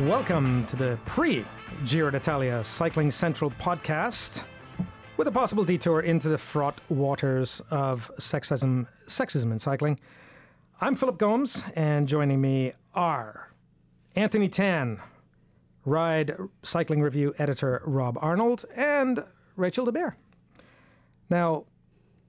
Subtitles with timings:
[0.00, 1.44] Welcome to the pre
[1.84, 4.42] Giro d'Italia Cycling Central podcast
[5.16, 10.00] with a possible detour into the fraught waters of sexism, sexism in cycling.
[10.80, 13.52] I'm Philip Gomes, and joining me are
[14.16, 15.00] Anthony Tan,
[15.84, 16.34] Ride
[16.64, 19.22] Cycling Review editor Rob Arnold, and
[19.54, 20.14] Rachel DeBear.
[21.30, 21.66] Now,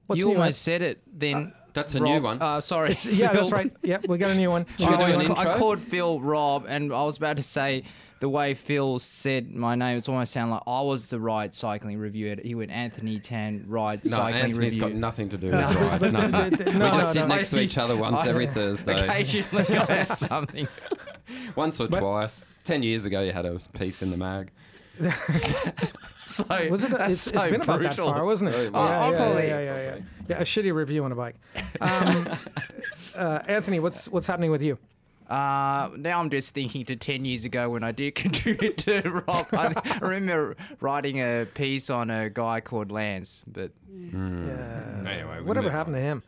[0.06, 1.52] what's you almost said it then.
[1.52, 2.10] Uh, That's a Rob.
[2.12, 2.42] new one.
[2.42, 2.96] Uh, sorry.
[3.04, 3.70] yeah, that's right.
[3.82, 4.66] Yeah, we got a new one.
[4.80, 7.84] I, do was- an I called Phil Rob, and I was about to say
[8.18, 9.98] the way Phil said my name.
[9.98, 12.48] It's almost sound like I was the Ride Cycling Review editor.
[12.48, 14.10] He went Anthony Tan Ride Cycling.
[14.10, 14.80] No, Cycling Anthony's Review.
[14.80, 16.00] got nothing to do with No, ride.
[16.00, 16.30] but- Nothing.
[16.32, 17.34] but- but- we no, just no, sit no.
[17.36, 18.94] next to each other once I- every Thursday.
[18.94, 20.66] Occasionally, I had something.
[21.54, 22.42] Once or But- twice.
[22.64, 24.50] Ten years ago, you had a piece in the mag.
[26.26, 26.90] So Was it?
[26.90, 28.72] that's It's, it's so been about that far, wasn't it?
[28.74, 29.96] Oh, Yeah, well, yeah, yeah, probably- yeah, yeah, yeah.
[30.28, 31.36] Yeah, a shitty review on a bike.
[31.80, 32.28] Um,
[33.14, 34.76] uh, Anthony, what's what's happening with you?
[35.30, 39.46] Uh, now I'm just thinking to 10 years ago when I did contribute to Rob.
[39.52, 43.70] I remember writing a piece on a guy called Lance, but
[44.14, 46.22] Uh, Anyway, whatever happened to him?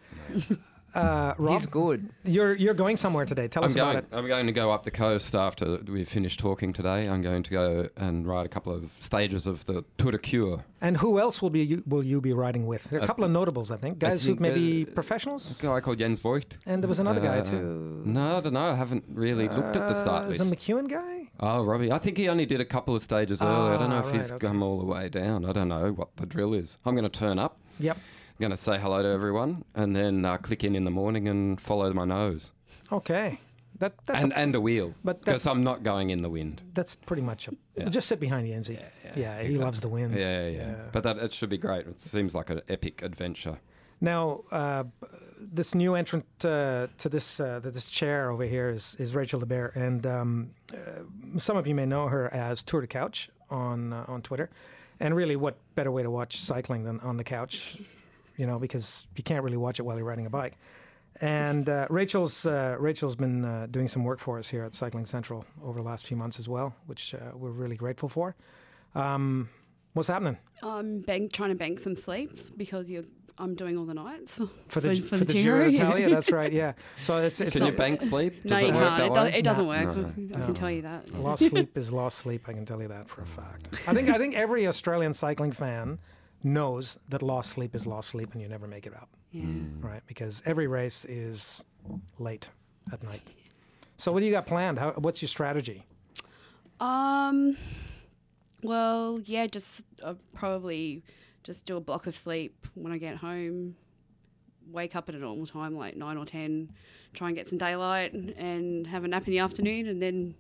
[0.95, 2.09] Uh, Rob, he's good.
[2.25, 3.47] you're you're going somewhere today.
[3.49, 3.97] Tell I'm us going.
[3.99, 4.17] about it.
[4.17, 7.07] I'm going to go up the coast after we've finished talking today.
[7.09, 10.65] I'm going to go and ride a couple of stages of the Tour de Cure.
[10.81, 12.85] And who else will be you, will you be riding with?
[12.85, 14.95] There are a Uh, couple of notables, I think, guys who think, may be uh,
[14.95, 15.59] professionals.
[15.59, 16.57] A guy called Jens Voigt.
[16.67, 18.03] And there was another guy Uh, too.
[18.05, 18.61] No, I don't know.
[18.73, 20.41] I haven't really looked at the start Uh, list.
[20.41, 21.29] is a McEwen guy?
[21.41, 21.93] Oh, Robbie.
[21.93, 23.75] I think he only did a couple of stages earlier.
[23.75, 24.47] I don't know Ah, if he's okay.
[24.47, 25.45] come all the way down.
[25.45, 26.79] I don't know what the drill is.
[26.87, 27.59] I'm going to turn up.
[27.81, 27.99] Yep.
[28.39, 31.27] I'm going to say hello to everyone and then uh, click in in the morning
[31.27, 32.53] and follow my nose.
[32.93, 33.41] Okay.
[33.81, 34.95] That that's and, a, and a wheel.
[35.03, 36.63] but Because I'm not going in the wind.
[36.73, 37.57] that's pretty much a.
[37.77, 37.89] Yeah.
[37.89, 38.79] Just sit behind Yenzi.
[39.05, 40.15] Yeah, yeah, he loves the wind.
[40.15, 40.67] Yeah, yeah, yeah.
[40.69, 40.75] Yeah.
[40.93, 41.87] But that it should be great.
[41.89, 43.59] It seems like an epic adventure.
[44.01, 44.85] Now, uh,
[45.41, 49.41] this new entrant uh, to this uh, to this chair over here is, is Rachel
[49.41, 53.93] DeBear, and um, uh, some of you may know her as Tour de Couch on
[53.93, 54.49] uh, on Twitter.
[55.01, 57.79] And really, what better way to watch cycling than on the couch?
[58.39, 60.57] You know, because you can't really watch it while you're riding a bike.
[61.21, 65.05] And uh, Rachel's uh, Rachel's been uh, doing some work for us here at Cycling
[65.07, 68.37] Central over the last few months as well, which uh, we're really grateful for.
[68.95, 69.49] Um,
[69.95, 70.39] what's happening?
[70.63, 73.03] I'm bank, trying to bank some sleeps because you're,
[73.37, 74.39] I'm doing all the nights.
[74.69, 75.79] For the, For- for, for the the Giro Giro, yeah.
[75.79, 76.53] d'Italia, that's right.
[76.63, 76.73] Yeah.
[77.03, 78.43] So it's it's Can not, you bank sleep?
[78.45, 78.97] Does no, it you work can't.
[78.99, 79.15] that It, way?
[79.31, 79.69] does, it doesn't No.
[79.71, 80.17] work.
[80.17, 81.13] No, I can tell you that.
[81.15, 82.49] Lost sleep is lost sleep.
[82.49, 83.69] I can tell you that for a fact.
[83.89, 85.99] I think I think every Australian cycling fan
[86.43, 89.45] knows that lost sleep is lost sleep, and you never make it up, Yeah.
[89.81, 90.03] right?
[90.07, 91.65] Because every race is
[92.19, 92.49] late
[92.93, 93.23] at night.
[93.97, 94.79] So what do you got planned?
[94.79, 95.85] How, what's your strategy?
[96.81, 97.57] Um.
[98.63, 101.03] Well, yeah, just uh, probably
[101.45, 103.77] just do a block of sleep when I get home.
[104.71, 106.71] Wake up at a normal time, like nine or ten.
[107.15, 110.35] Try and get some daylight and have a nap in the afternoon, and then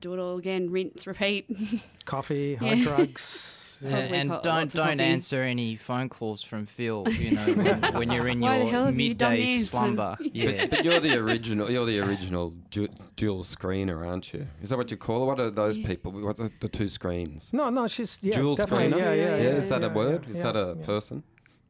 [0.00, 0.70] do it all again.
[0.70, 1.50] Rinse, repeat.
[2.04, 2.84] Coffee, hard Yeah.
[2.84, 3.64] drugs.
[3.82, 7.06] And, and co- don't don't answer any phone calls from Phil.
[7.08, 9.68] You know when, when you're in Why your have you done midday this?
[9.68, 10.16] slumber.
[10.32, 10.66] Yeah.
[10.66, 11.70] But you're the original.
[11.70, 14.46] You're the original du- dual screener, aren't you?
[14.62, 15.26] Is that what you call it?
[15.26, 16.12] What are those people?
[16.12, 17.50] What are the two screens?
[17.52, 18.96] No, no, she's yeah, dual screener.
[18.96, 19.36] Yeah, yeah, yeah.
[19.36, 20.24] Yeah, is that yeah, a word?
[20.24, 20.86] yeah, is yeah, that a yeah.
[20.86, 21.22] person?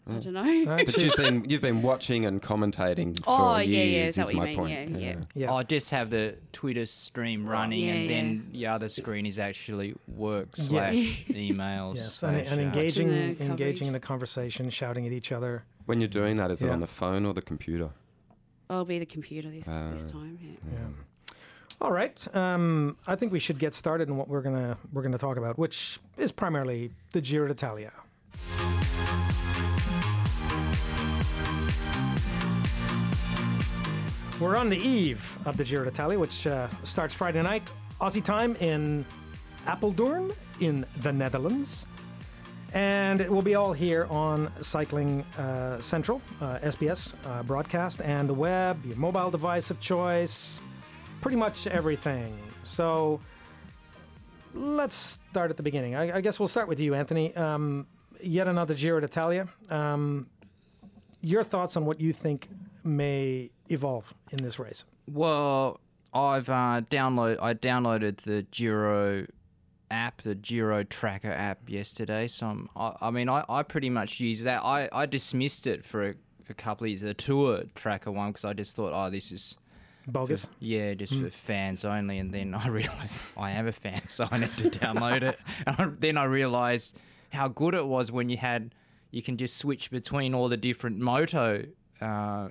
[0.09, 0.43] I don't know.
[0.43, 3.93] No, But you've been you've been watching and commentating for Oh, yeah, years.
[3.93, 4.57] yeah, is that is what you my mean?
[4.57, 4.91] point.
[4.91, 5.17] Yeah, yeah.
[5.35, 5.53] yeah.
[5.53, 8.09] I just have the Twitter stream running, Yeah, and yeah.
[8.17, 10.95] then the other screen is actually work slash
[11.29, 11.97] emails.
[11.97, 15.31] Yes, and, slash, and uh, engaging, Watching the engaging in a conversation, shouting at each
[15.33, 15.65] other.
[15.87, 17.91] When you're doing that, is it on the phone or the computer?
[18.71, 19.69] I'll be the computer this, this
[20.05, 20.39] Uh, time.
[20.43, 20.73] Yeah.
[20.73, 21.35] Yeah.
[21.81, 22.37] All right.
[22.37, 25.59] Um, I think we should get started in what we're gonna we're gonna talk about,
[25.59, 27.93] which is primarily the Giro d'Italia.
[34.41, 37.69] We're on the eve of the Giro d'Italia, which uh, starts Friday night
[38.01, 39.05] Aussie time in
[39.67, 41.87] Apeldoorn in the Netherlands.
[42.73, 48.29] And it will be all here on Cycling uh, Central, uh, SBS uh, broadcast, and
[48.29, 50.63] the web, your mobile device of choice,
[51.21, 52.39] pretty much everything.
[52.63, 53.21] So
[54.55, 55.97] let's start at the beginning.
[55.97, 57.35] I, I guess we'll start with you, Anthony.
[57.35, 57.89] Um,
[58.23, 59.49] yet another Giro d'Italia.
[59.69, 60.29] Um,
[61.23, 62.49] your thoughts on what you think
[62.85, 64.85] may evolve in this race?
[65.07, 65.81] Well,
[66.13, 69.27] I've uh, download I downloaded the Giro
[69.91, 72.29] app, the Giro Tracker app yesterday.
[72.29, 74.63] So I'm, I, I mean, I, I pretty much use that.
[74.65, 76.15] I, I dismissed it for a,
[76.49, 79.57] a couple of years, the Tour Tracker one, because I just thought, oh, this is
[80.07, 80.49] Bogus.
[80.59, 82.19] yeah, just for fans only.
[82.19, 85.39] And then I realized I am a fan, so I need to download it.
[85.67, 86.99] And I, then I realized
[87.31, 88.75] how good it was when you had
[89.11, 91.65] you can just switch between all the different moto
[92.01, 92.49] uh,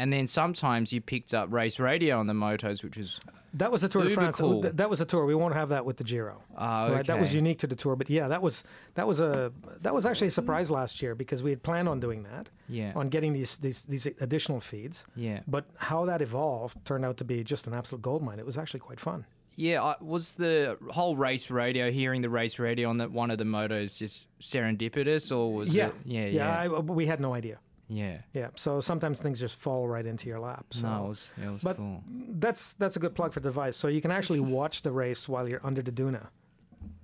[0.00, 3.20] and then sometimes you picked up race radio on the motos, which was
[3.52, 4.38] That was the Tour de France.
[4.38, 4.62] cool.
[4.62, 5.26] That was a tour.
[5.26, 6.42] We won't have that with the Giro.
[6.56, 7.96] Ah, Right, that was unique to the tour.
[7.96, 8.64] But yeah, that was
[8.94, 9.52] that was a
[9.82, 12.92] that was actually a surprise last year because we had planned on doing that, yeah,
[12.96, 15.04] on getting these these these additional feeds.
[15.16, 18.38] yeah, But how that evolved turned out to be just an absolute goldmine.
[18.38, 19.26] It was actually quite fun.
[19.56, 19.82] yeah.
[19.82, 23.44] I, was the whole race radio, hearing the race radio on the, one of the
[23.44, 25.94] motos, just serendipitous, or was yeah, it?
[26.06, 26.64] Yeah, yeah.
[26.66, 27.58] yeah, I, we had no idea.
[27.92, 28.18] Yeah.
[28.32, 30.64] Yeah, so sometimes things just fall right into your lap.
[30.70, 32.02] So no, it was, it was but- cool.
[32.38, 33.76] that's that's a good plug for the device.
[33.76, 36.28] So you can actually watch the race while you're under the doona,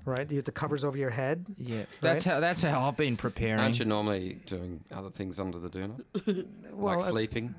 [0.04, 0.30] right?
[0.30, 1.44] You have the covers over your head.
[1.58, 3.60] Yeah, that's how that's how I've been preparing.
[3.60, 6.04] Aren't you normally doing other things under the doona?
[6.72, 7.54] Well, like uh, sleeping?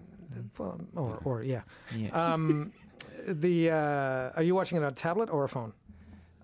[0.57, 1.61] well, or or yeah.
[1.95, 2.09] Yeah.
[2.33, 2.71] Um,
[3.27, 5.73] the uh, are you watching it on a tablet or a phone?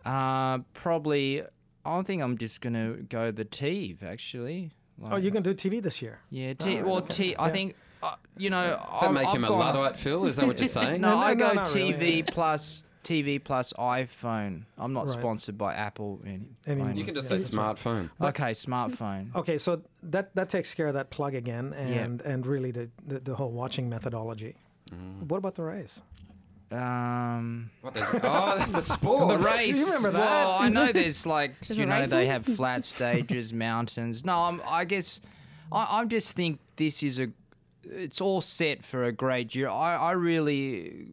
[0.06, 1.44] Uh, probably.
[1.86, 4.72] I think I'm just gonna go the TiV actually.
[5.12, 6.20] Oh, you can do TV this year.
[6.30, 6.76] Yeah, T.
[6.78, 7.14] right, well, okay.
[7.32, 7.36] T.
[7.36, 7.52] I Yeah.
[7.54, 8.68] think uh, you know.
[8.70, 10.26] Does that I've, make I've him a gone- Luddite, Phil?
[10.26, 11.02] Is that what you're saying?
[11.02, 11.94] No, No, I no, go really.
[11.94, 14.64] TV plus TV plus iPhone.
[14.78, 15.10] I'm not Right.
[15.20, 16.48] sponsored by Apple any.
[16.66, 18.10] Any- You can just Yeah, say that's smartphone.
[18.22, 19.36] Okay, smartphone.
[19.36, 23.20] Okay, so that that takes care of that plug again, and and really the, the
[23.20, 24.56] the whole watching methodology.
[24.92, 25.24] Mm.
[25.30, 26.02] What about the race?
[26.74, 29.40] Um, What, there's, oh, the sport.
[29.40, 29.78] the race.
[29.78, 30.20] You remember that?
[30.20, 34.26] Well, I know there's like There's you know race they have flat stages, mountains.
[34.26, 35.22] No, I'm, I guess
[35.72, 37.28] I, I just think this is a.
[37.84, 39.70] It's all set for a great year.
[39.70, 41.08] I, I really.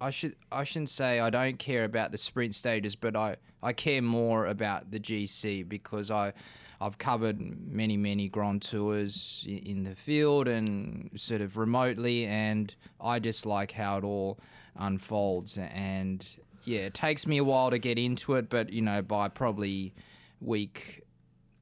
[0.00, 3.72] I should I shouldn't say I don't care about the sprint stages, but I, I
[3.72, 6.32] care more about the GC because I
[6.80, 7.40] I've covered
[7.70, 13.70] many many Grand Tours in the field and sort of remotely, and I just like
[13.70, 14.40] how it all
[14.76, 15.58] unfolds.
[15.58, 16.26] And
[16.64, 19.94] yeah, it takes me a while to get into it, but you know by probably
[20.40, 21.02] week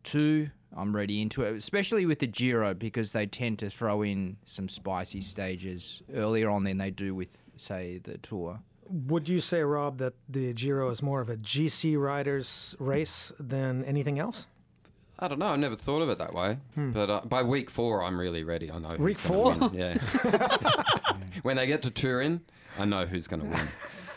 [0.03, 0.51] two.
[0.77, 4.69] I'm ready into it, especially with the Giro because they tend to throw in some
[4.69, 8.61] spicy stages earlier on than they do with, say, the Tour.
[8.89, 13.85] Would you say, Rob, that the Giro is more of a GC riders race than
[13.85, 14.47] anything else?
[15.19, 15.47] I don't know.
[15.47, 16.57] I never thought of it that way.
[16.77, 18.71] But uh, by week four, I'm really ready.
[18.71, 18.89] I know.
[18.99, 19.55] Week four?
[19.73, 19.99] Yeah.
[21.43, 22.41] when they get to Turin,
[22.81, 23.69] I know who's going to win.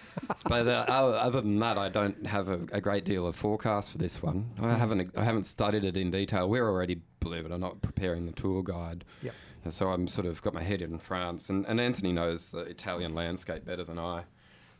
[0.48, 3.98] but uh, other than that, I don't have a, a great deal of forecast for
[3.98, 4.50] this one.
[4.62, 5.12] I haven't.
[5.18, 6.50] I haven't studied it in detail.
[6.50, 9.06] We're already, believe it or not, preparing the tour guide.
[9.22, 9.34] Yep.
[9.66, 12.60] And So I'm sort of got my head in France, and, and Anthony knows the
[12.60, 14.24] Italian landscape better than I.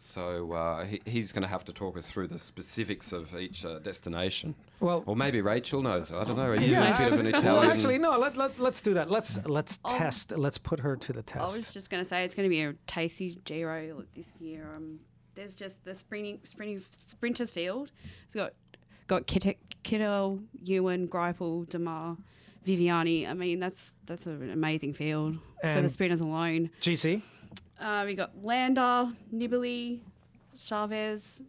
[0.06, 3.64] So uh, he, he's going to have to talk us through the specifics of each
[3.64, 4.54] uh, destination.
[4.82, 6.12] Well, Or maybe Rachel knows.
[6.12, 6.48] I don't know.
[6.48, 7.72] Are you yeah, a bit of an well, Italian?
[7.72, 8.18] actually, no.
[8.18, 9.10] Let, let, let's do that.
[9.10, 9.98] Let's let's Oh.
[9.98, 10.34] test.
[10.38, 11.40] Let's put her to the test.
[11.56, 14.70] I was just going to say it's going to be a tasty Giro this year.
[14.76, 15.00] Um,
[15.36, 17.92] there's just the sprinting, sprinting sprinters field.
[18.26, 18.52] It's got
[19.08, 22.18] got Kitt- Kittel, Ewan, Greipel, Démare,
[22.68, 23.28] Viviani.
[23.30, 26.70] I mean, that's that's an amazing field for the sprinters alone.
[26.82, 27.22] GC.
[27.84, 30.00] Uh, we got Landa, Nibali,
[30.58, 31.42] Chavez.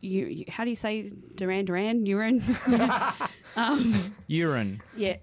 [0.00, 2.04] You, you, how do you say Duran Duran?
[2.06, 2.42] Urine?
[3.56, 4.80] um, Urine.
[4.96, 5.16] yeah,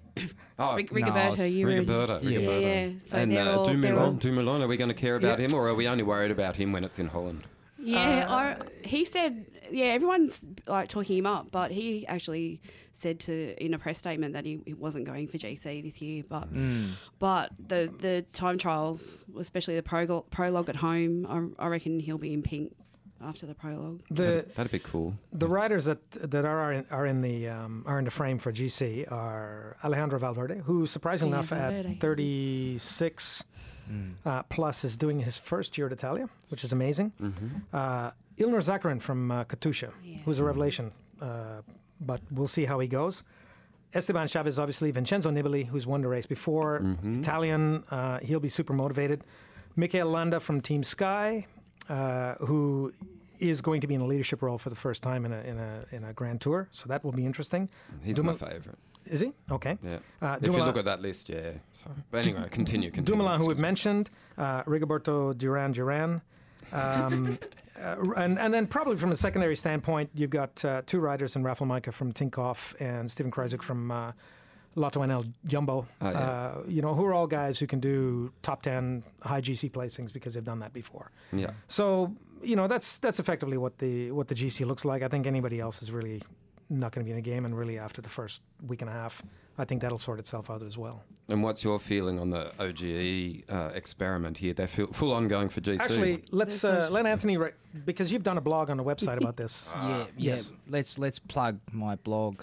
[0.58, 1.86] Oh, Rig- no, Rigoberto, it's Urine.
[1.86, 2.22] Rigoberto.
[2.22, 2.30] Yeah.
[2.38, 2.60] Rigoberto.
[2.62, 2.92] Yeah, yeah.
[3.06, 5.46] So and they're uh, all- Dumoulin, Dumoulin, are we going to care about Yeah.
[5.46, 7.44] him, or are we only worried about him when it's in Holland?
[7.78, 9.46] Yeah, Uh, I, he said.
[9.70, 12.60] Yeah, everyone's like talking him up, but he actually
[12.92, 16.22] said to in a press statement that he, he wasn't going for GC this year.
[16.28, 16.90] But Mm.
[17.18, 21.26] but the the time trials, especially the prologue, prologue at home,
[21.58, 22.74] I, I reckon he'll be in pink
[23.22, 24.02] after the prologue.
[24.10, 25.14] The That'd be cool.
[25.32, 28.52] the riders that that are in, are in the um, are in the frame for
[28.52, 31.90] GC are Alejandro Valverde, who surprisingly Yeah, enough Valverde.
[31.92, 33.44] at 36
[34.24, 37.12] uh, plus is doing his first Giro d'Italia, which is amazing.
[37.72, 40.18] Uh, Ilnur Zakarin from uh, Katusha, Yeah.
[40.24, 41.62] who's a revelation, uh,
[42.00, 43.24] but we'll see how he goes.
[43.94, 48.74] Esteban Chavez, obviously, Vincenzo Nibali, who's won the race before, Italian, uh, he'll be super
[48.74, 49.24] motivated.
[49.76, 51.46] Michael Landa from Team Sky,
[51.88, 52.92] uh, who
[53.38, 55.58] is going to be in a leadership role for the first time in a in
[55.58, 57.68] a in a Grand Tour, so that will be interesting.
[58.02, 58.78] He's Duma- my favourite.
[59.06, 59.78] Is he okay?
[59.82, 59.98] Yeah.
[60.20, 61.52] Uh, if you look at that list, yeah.
[61.82, 62.90] So, but anyway, continue.
[62.90, 63.04] continue.
[63.22, 66.20] Dumoulin, who we've mentioned, uh, Rigoberto Duran Duran.
[66.72, 67.38] Um,
[67.80, 71.42] uh, and, and then probably from a secondary standpoint, you've got uh, two riders in
[71.42, 74.12] Rafael Majka from Tinkoff and Stephen Kruijswijk from uh,
[74.74, 75.86] Lotto NL Jumbo.
[76.00, 76.18] Oh, yeah.
[76.18, 80.12] uh, you know, who are all guys who can do top 10 high GC placings
[80.12, 81.10] because they've done that before.
[81.32, 81.50] Yeah.
[81.68, 85.02] So, you know, that's that's effectively what the what the GC looks like.
[85.02, 86.22] I think anybody else is really
[86.68, 88.92] not going to be in a game, and really after the first week and a
[88.92, 89.22] half,
[89.58, 91.02] I think that'll sort itself out as well.
[91.28, 94.52] And what's your feeling on the OGE uh, experiment here?
[94.52, 95.80] They're full, full on going for GC.
[95.80, 99.36] Actually, let's uh, let Anthony write because you've done a blog on the website about
[99.36, 99.72] this.
[99.76, 100.04] yeah, yeah.
[100.16, 100.52] Yes.
[100.68, 102.42] Let's let's plug my blog.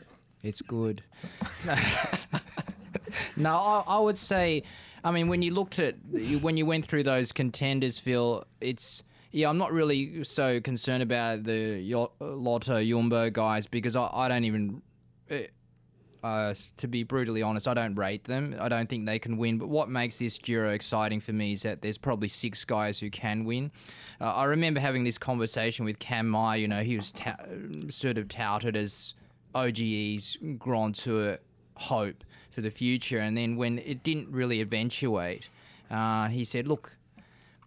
[0.42, 1.02] it's good.
[3.36, 4.62] no, I, I would say
[5.04, 5.96] I mean, when you looked at
[6.40, 9.02] when you went through those contenders, Phil, it's
[9.32, 9.48] yeah.
[9.48, 14.44] I'm not really so concerned about the Yo- Lotto Jumbo guys because I, I don't
[14.44, 14.82] even.
[15.30, 15.46] eh,
[16.22, 18.54] Uh, to be brutally honest, I don't rate them.
[18.60, 19.58] I don't think they can win.
[19.58, 23.10] But what makes this Giro exciting for me is that there's probably six guys who
[23.10, 23.72] can win.
[24.20, 26.58] Uh, I remember having this conversation with Cam Meyer.
[26.58, 27.38] You know, he was ta-
[27.88, 29.14] sort of touted as
[29.54, 31.38] OGE's Grand Tour
[31.76, 33.18] hope for the future.
[33.18, 35.48] And then when it didn't really eventuate,
[35.90, 36.96] uh, he said, "Look,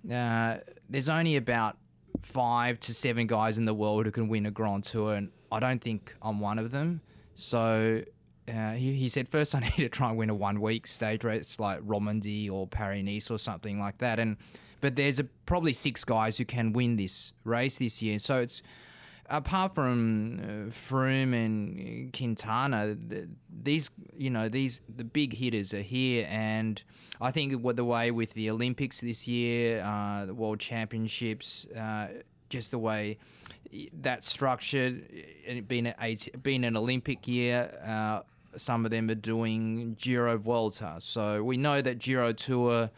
[0.09, 0.57] uh,
[0.89, 1.77] there's only about
[2.21, 5.59] five to seven guys in the world who can win a Grand Tour, and I
[5.59, 7.01] don't think I'm one of them.
[7.35, 8.01] So
[8.47, 11.23] uh, he, he said, first I need to try and win a one week stage
[11.23, 14.19] race like Romandy or Paris Nice or something like that.
[14.19, 14.37] And
[14.81, 18.19] but there's a, probably six guys who can win this race this year.
[18.19, 18.61] So it's
[19.29, 23.27] apart from uh, Froome and Quintana, th
[23.63, 26.83] these you know these the big hitters are here, and
[27.19, 32.07] I think what the way with the Olympics this year, uh, the World Championships, uh,
[32.49, 33.17] just the way
[33.93, 34.93] that's structured,
[35.47, 37.71] and it being a, being an Olympic year.
[37.83, 38.21] Uh,
[38.57, 42.89] some of them are doing Giro Vuelta, so we know that Giro Tour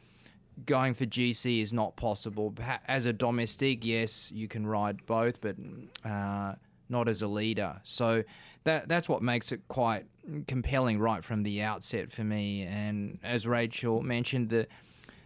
[0.66, 2.54] going for GC is not possible.
[2.88, 5.56] As a domestic, yes, you can ride both, but
[6.04, 6.56] uh,
[6.90, 7.80] not as a leader.
[7.84, 8.24] So
[8.64, 10.06] that that's what makes it quite
[10.48, 12.64] compelling right from the outset for me.
[12.64, 14.68] And as Rachel mentioned, the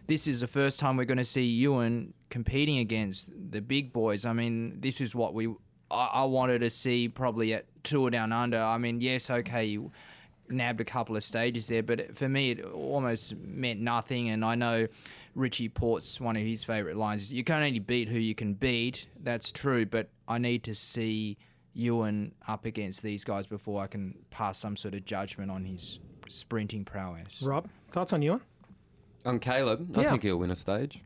[0.06, 4.24] this is the first time we're going to see Ewan competing against the big boys.
[4.24, 5.48] I mean, this is what we
[5.90, 8.58] I, I wanted to see probably at Tour Down Under.
[8.58, 9.92] I mean, yes, okay, you
[10.48, 14.28] nabbed a couple of stages there, but for me, it almost meant nothing.
[14.28, 14.86] And I know
[15.34, 18.54] Richie Porte's one of his favourite lines is you can only beat who you can
[18.54, 19.08] beat.
[19.22, 21.38] That's true, but I need to see
[21.74, 26.00] Ewan up against these guys before I can pass some sort of judgment on his
[26.28, 27.42] sprinting prowess.
[27.42, 28.40] Rob, thoughts on Ewan?
[29.24, 31.00] On Caleb, I think he'll win a stage.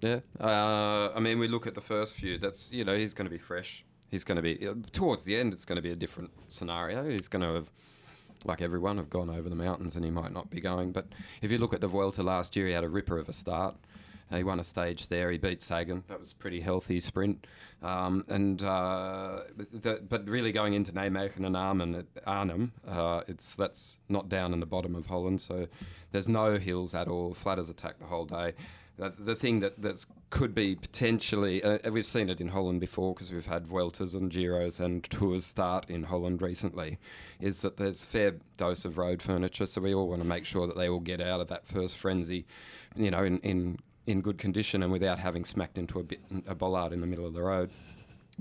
[0.00, 0.20] Yeah.
[0.40, 2.38] Uh, I mean, we look at the first few.
[2.38, 3.84] That's you know he's going to be fresh.
[4.08, 5.52] He's going to be towards the end.
[5.52, 7.08] It's going to be a different scenario.
[7.08, 7.70] He's going to have,
[8.46, 10.92] like everyone, have gone over the mountains, and he might not be going.
[10.92, 11.06] But
[11.42, 13.76] if you look at the Vuelta last year, he had a ripper of a start.
[14.34, 15.30] He won a stage there.
[15.30, 16.02] He beat Sagan.
[16.08, 17.46] That was a pretty healthy sprint.
[17.80, 23.98] Um, and uh, the, but really going into Nijmegen and Arnhem, Arnhem uh, it's that's
[24.08, 25.40] not down in the bottom of Holland.
[25.40, 25.68] So
[26.10, 27.34] there's no hills at all.
[27.34, 28.54] Flat as attack the whole day.
[29.00, 33.14] Uh, the thing that that's could be potentially, uh, we've seen it in Holland before
[33.14, 36.98] because we've had Vueltas and Giros and Tours start in Holland recently,
[37.40, 39.66] is that there's a fair dose of road furniture.
[39.66, 41.96] So we all want to make sure that they all get out of that first
[41.96, 42.44] frenzy,
[42.96, 46.54] you know, in, in, in good condition and without having smacked into a, bit, a
[46.54, 47.70] bollard in the middle of the road.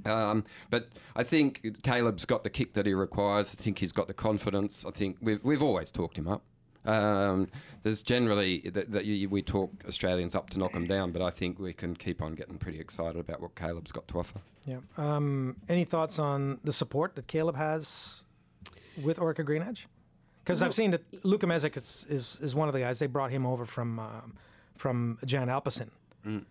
[0.06, 3.56] Um, but I think Caleb's got the kick that he requires.
[3.58, 4.86] I think he's got the confidence.
[4.86, 6.44] I think we've, we've always talked him up.
[6.86, 7.48] Um,
[7.84, 11.60] there's generally that, that we talk Australians up to knock them down, but I think
[11.60, 14.40] we can keep on getting pretty excited about what Caleb's got to offer.
[14.66, 14.78] Yeah.
[14.98, 18.24] Um, any thoughts on the support that Caleb has
[19.02, 19.86] with Orica GreenEdge?
[20.44, 23.00] Because I've seen that Luka Mezgec is, is is one of the guys.
[23.00, 24.38] They brought him over from um,
[24.78, 25.90] from Giant Alpecin.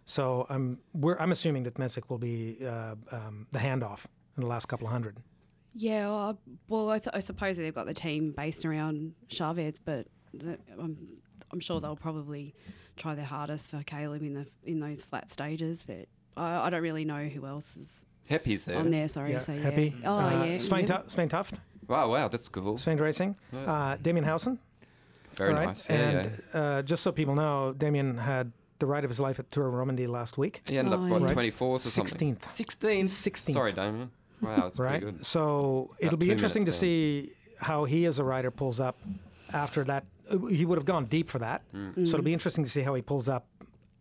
[0.04, 4.04] So I'm we're, I'm assuming that Mezgec will be uh, um, the handoff
[4.36, 5.16] in the last couple of hundred.
[5.74, 6.38] Yeah, well,
[6.68, 10.23] well I, su- I suppose they've got the team based around Chavez, but the,
[10.78, 10.96] I'm,
[11.52, 12.54] I'm sure they'll probably
[12.96, 15.82] try their hardest for Caleb in the in those flat stages.
[15.86, 18.78] But I, I don't really know who else is Happy's there.
[18.78, 19.08] on there.
[19.08, 19.60] Sorry, Yeah, so yeah.
[19.60, 19.94] happy.
[20.04, 20.98] Oh uh, yeah, Svein, yeah.
[20.98, 22.78] Tu- Svein Tuft, Wow, wow, that's cool.
[22.78, 24.58] Svein Racing, uh, Damien Howson.
[25.36, 25.66] Very right?
[25.66, 25.84] nice.
[25.86, 26.60] And yeah.
[26.60, 29.74] Uh, just so people know, Damien had the ride of his life at Tour of
[29.74, 30.62] Romandy last week.
[30.68, 31.34] He ended Oh, up, what, yeah.
[31.34, 32.36] 24th or something?
[32.36, 32.40] 16th.
[32.42, 33.04] 16th.
[33.04, 33.52] 16th.
[33.52, 34.10] Sorry, Damien.
[34.40, 35.00] Wow, that's right?
[35.00, 35.26] pretty good.
[35.26, 38.96] So it'll be interesting to see how he as a rider pulls up
[39.52, 40.04] after that.
[40.30, 41.62] Uh, He would have gone deep for that.
[41.74, 41.94] Mm.
[42.06, 43.46] So it'll be interesting to see how he pulls up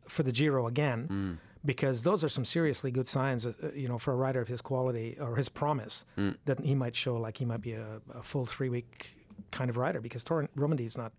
[0.07, 1.07] for the Giro again.
[1.07, 1.37] Mm.
[1.65, 4.61] Because those are some seriously good signs, uh, you know, for a rider of his
[4.61, 6.35] quality or his promise Mm.
[6.45, 9.15] that he might show like he might be a, a full three week
[9.51, 10.01] kind of rider.
[10.01, 11.13] Because Tor- Romandy is not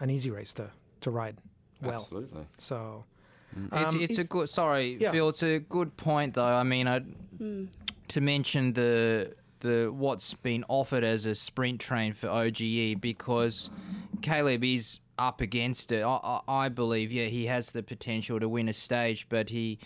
[0.00, 0.70] an easy race to,
[1.02, 1.36] to ride
[1.82, 1.94] well.
[1.96, 2.46] Absolutely.
[2.58, 3.04] So
[3.72, 4.48] It's, Um, it's a good.
[4.48, 5.12] Sorry, Yeah.
[5.12, 5.28] Phil.
[5.28, 6.44] It's a good point, though.
[6.44, 7.02] I mean, I
[8.08, 13.70] to mention the the what's been offered as a sprint train for OGE because
[14.22, 16.02] Caleb is up against it.
[16.02, 19.78] I, I, I believe, yeah, he has the potential to win a stage, but he,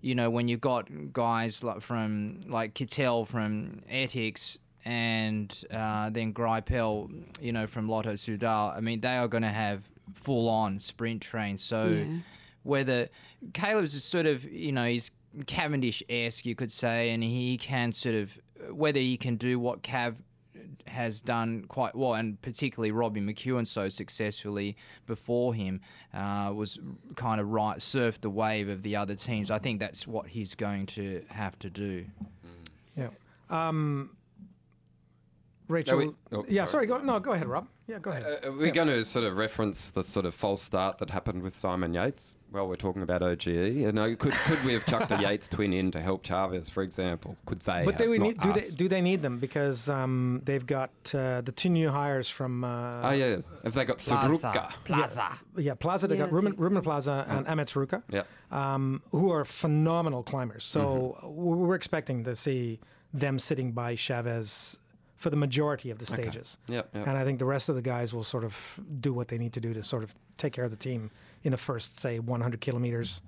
[0.00, 6.34] you know, when you've got guys like from like Kittel from Etixx and uh, then
[6.34, 7.10] Greipel,
[7.40, 8.76] you know, from Lotto Soudal.
[8.76, 9.82] I mean, they are going to have
[10.12, 11.62] full on sprint trains.
[11.62, 12.18] So Yeah.
[12.64, 13.08] whether
[13.54, 15.10] Caleb's is sort of, you know, he's
[15.46, 18.38] Cavendish esque, you could say, and he can sort of,
[18.70, 20.16] whether he can do what Cav
[20.86, 25.80] has done quite well, and particularly Robbie McEwen so successfully before him
[26.12, 26.78] uh, was
[27.16, 29.50] kind of right surfed the wave of the other teams.
[29.50, 32.06] I think that's what he's going to have to do.
[32.96, 33.08] Yeah.
[33.50, 34.16] Um,
[35.68, 35.98] Rachel.
[35.98, 36.86] we- oh, yeah, sorry.
[36.86, 37.00] sorry.
[37.00, 37.66] Go, no, go ahead, Rob.
[37.86, 38.24] Yeah, go ahead.
[38.44, 41.42] Uh, are we going to sort of reference the sort of false start that happened
[41.42, 42.34] with Simon Yates?
[42.54, 43.48] Well, we're talking about OGE.
[43.48, 46.84] You know, could could we have chucked a Yates twin in to help Chavez, for
[46.84, 47.36] example?
[47.46, 47.82] Could they?
[47.84, 50.90] but have, would not need, do they do they need them because um, they've got
[51.14, 54.70] uh, the two new hires from uh, Oh yeah, have they got Txurruka?
[54.84, 55.36] Plaza.
[55.58, 56.06] yeah Plaza.
[56.06, 56.58] They Yeah, got that's Ruben, it.
[56.60, 58.22] Ruben Plaza and Amets Txurruka, Yeah.
[58.52, 60.62] um, who are phenomenal climbers.
[60.64, 61.34] So Mm-hmm.
[61.34, 62.78] we we're expecting to see
[63.12, 64.78] them sitting by Chavez
[65.16, 66.56] for the majority of the stages.
[66.68, 67.02] Yeah, yeah.
[67.08, 69.54] And I think the rest of the guys will sort of do what they need
[69.54, 71.10] to do to sort of take care of the team
[71.44, 73.20] in the first, say, 100 kilometers.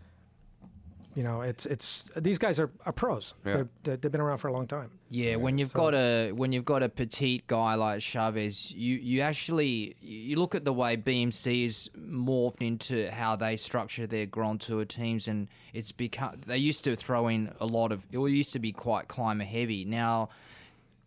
[1.15, 3.33] You know, it's it's these guys are, are pros.
[3.43, 3.55] Yeah.
[3.55, 4.91] They're, they're, they've been around for a long time.
[5.09, 9.23] Yeah, when you've got a when you've got a petite guy like Chavez, you you
[9.23, 14.61] actually you look at the way BMC is morphed into how they structure their Grand
[14.61, 18.53] Tour teams, and it's become they used to throw in a lot of it used
[18.53, 19.87] to be quite climber heavy.
[19.87, 20.29] Now,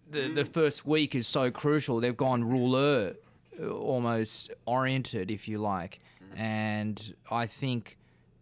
[0.10, 2.00] the the first week is so crucial.
[2.00, 3.13] They've gone rouleur
[3.62, 6.00] uh, almost oriented, if you like,
[6.36, 7.98] and I think.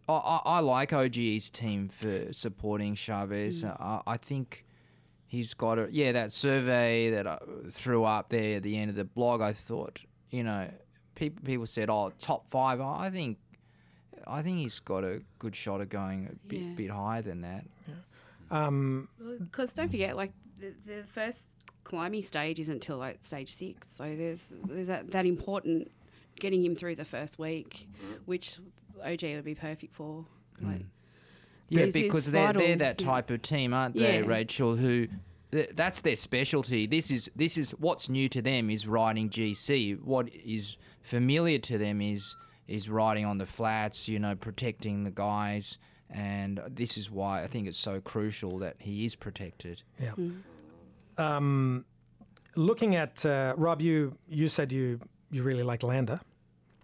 [0.10, 3.66] I, I I like OGE's team for supporting Chavez.
[3.66, 4.64] I, I think
[5.28, 7.38] he's got a yeah that survey that I
[7.72, 9.42] threw up there at the end of the blog.
[9.42, 10.70] I thought you know
[11.16, 12.80] people people said oh top five.
[12.80, 13.38] I think
[14.26, 16.74] I think he's got a good shot of going a bit Yeah.
[16.76, 17.66] bit higher than that.
[18.50, 21.42] Um, Because don't forget, like the, the first
[21.84, 25.90] climbing stage isn't until like stage six, so there's there's that, that important
[26.40, 27.88] getting him through the first week,
[28.26, 28.58] which
[29.04, 30.26] OG would be perfect for.
[30.62, 30.86] Like,
[31.70, 33.08] Yeah, It's- it's because they're they're vital, that yeah.
[33.08, 34.26] type of team, aren't they, Yeah.
[34.26, 34.78] Rachel?
[34.78, 35.08] Who
[35.52, 36.88] th- that's their specialty.
[36.88, 39.96] This is this is what's new to them is riding GC.
[40.02, 42.36] What is familiar to them is
[42.68, 44.08] is riding on the flats.
[44.08, 45.78] You know, protecting the guys,
[46.10, 49.84] and this is why I think it's so crucial that he is protected.
[50.02, 50.14] yeah.
[51.18, 51.86] Um,
[52.56, 55.00] looking at uh, Rob, you you said you
[55.32, 56.22] you really like Landa,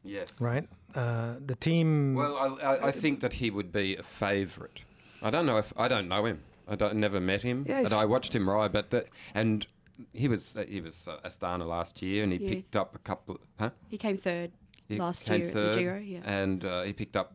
[0.04, 0.30] Yes.
[0.40, 0.68] right?
[0.96, 2.16] Uh, the team.
[2.16, 4.82] Well, I, I, I think that he would be a favourite.
[5.22, 6.40] I don't know if I don't know him.
[6.68, 8.72] I don't, never met him, Yeah, but I watched him ride.
[8.72, 9.66] But the, and
[10.14, 12.50] he was he was uh, Astana last year, and he Yeah.
[12.56, 13.40] picked up a couple.
[13.60, 13.72] Huh?
[13.90, 14.52] he came third
[14.88, 15.98] He last came year third, at the Giro.
[16.00, 16.20] Yeah.
[16.26, 17.34] and uh, he picked up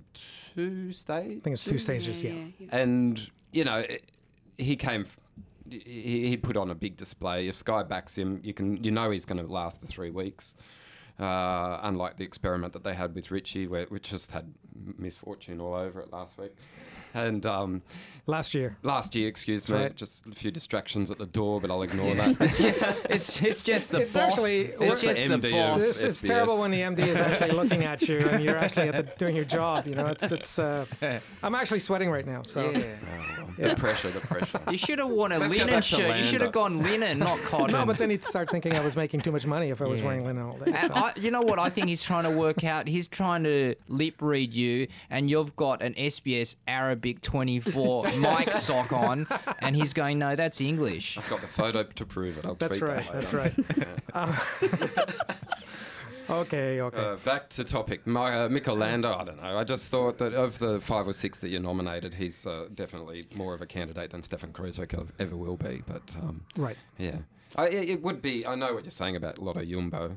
[0.54, 1.38] two stages.
[1.38, 2.22] I think it's two stages.
[2.22, 2.34] Yeah.
[2.70, 4.04] And you know, it-
[4.58, 5.02] he came.
[5.02, 5.18] f-
[5.70, 7.46] He, he put on a big display.
[7.48, 10.54] If Sky backs him, you can you know he's going to last the three weeks.
[11.18, 14.54] Uh, unlike the experiment that they had with Richie, where, which just had
[14.96, 16.54] misfortune all over it last week.
[17.14, 17.82] And um,
[18.26, 18.76] Last year.
[18.82, 19.96] last year, excuse That's me, right.
[19.96, 22.36] just a few distractions at the door, but I'll ignore that.
[22.42, 24.32] It's just it's it's just the It's boss.
[24.34, 25.80] actually- it's It's just the the MD of boss.
[25.80, 28.96] This is terrible when the MD is actually looking at you and you're actually at
[29.06, 29.86] the, doing your job.
[29.86, 30.58] You know, it's it's.
[30.58, 30.84] Uh,
[31.42, 32.42] I'm actually sweating right now.
[32.42, 32.80] So Yeah.
[33.02, 34.60] Oh, well, The pressure, the pressure.
[34.70, 36.16] You should have worn a Let's linen shirt.
[36.18, 37.72] You should have gone linen, not cotton.
[37.72, 40.00] no, but then he'd start thinking I was making too much money if I was
[40.00, 40.06] Yeah.
[40.06, 40.72] wearing linen all day.
[40.76, 40.94] And so.
[40.94, 42.86] I, you know what I think he's trying to work out?
[42.88, 46.56] He's trying to lip read you, and you've got an SBS
[46.98, 49.28] Arabic 24 mic sock on,
[49.61, 51.16] and he's going, no, that's English.
[51.16, 52.44] I've got the photo to prove it.
[52.44, 53.12] I'll That's tweet right.
[53.12, 53.54] that That's right.
[54.14, 54.37] Um,
[56.40, 56.80] okay.
[56.80, 56.98] Okay.
[56.98, 58.04] Uh, back to topic.
[58.04, 59.56] My, uh, Mikel Landa, I don't know.
[59.56, 63.26] I just thought that of the five or six that you nominated, he's uh, definitely
[63.32, 65.82] more of a candidate than Stefan Kruijswijk ev- ever will be.
[65.87, 66.76] But um, right.
[66.98, 67.18] yeah,
[67.54, 68.44] I, it it would be.
[68.44, 70.16] I know what you're saying about Lotto Jumbo,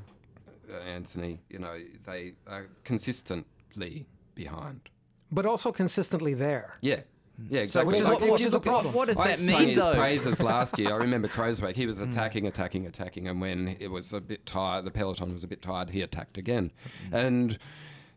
[0.73, 1.41] uh, Anthony.
[1.51, 4.89] You know, they are consistently behind.
[5.31, 6.77] But also consistently there.
[6.81, 7.01] Yeah.
[7.49, 7.91] Yeah, exactly.
[7.93, 8.93] which is Like, what- which is the look at- problem.
[8.93, 9.95] What does I that sung mean, his though?
[9.95, 10.93] praises last year.
[10.93, 11.75] I remember Kruijswijk.
[11.75, 15.43] He was attacking, attacking, attacking, and when it was a bit tired, the peloton was
[15.43, 15.89] a bit tired.
[15.89, 16.71] He attacked again,
[17.11, 17.57] and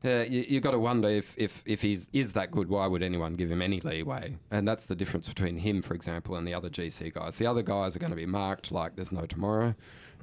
[0.04, 2.68] uh, you, you got to wonder if if if he's is that good.
[2.68, 4.36] Why would anyone give him any leeway?
[4.50, 7.38] And that's the difference between him, for example, and the other GC guys.
[7.38, 9.74] The other guys are going to be marked like there's no tomorrow,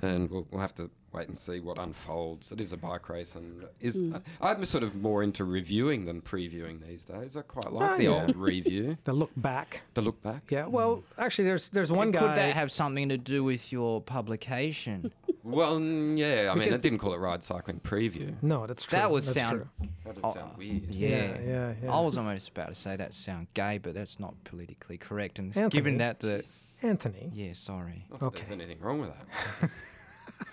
[0.01, 2.51] and we'll, we'll have to wait and see what unfolds.
[2.53, 4.15] It is a bike race, and is Hmm.
[4.15, 7.35] uh, I'm sort of more into reviewing than previewing these days.
[7.35, 8.09] I quite like Ah, the yeah.
[8.09, 9.81] old review, The look back.
[9.93, 10.43] the look back.
[10.49, 10.67] Yeah.
[10.67, 12.35] Well, actually, there's there's one Could guy.
[12.35, 15.11] that have something to do with your publication?
[15.43, 16.51] Well, mm, yeah.
[16.51, 18.35] I mean, Because- it didn't call it ride cycling preview.
[18.43, 18.99] no, that's true.
[18.99, 19.87] That would that's sound- true.
[20.05, 20.83] That did Oh, sound weird.
[20.93, 21.09] Yeah.
[21.09, 21.91] Yeah, yeah, yeah.
[21.91, 25.39] I was almost about to say that sound gay, but that's not politically correct.
[25.39, 25.69] And Anthony.
[25.71, 26.43] given that the
[26.83, 27.31] Anthony.
[27.33, 28.05] yeah, sorry.
[28.11, 28.37] Not that Okay.
[28.41, 29.71] there's anything wrong with that.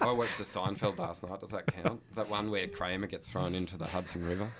[0.00, 1.40] I watched the Seinfeld last night.
[1.40, 2.00] Does that count?
[2.14, 4.50] That one where Kramer gets thrown into the Hudson River.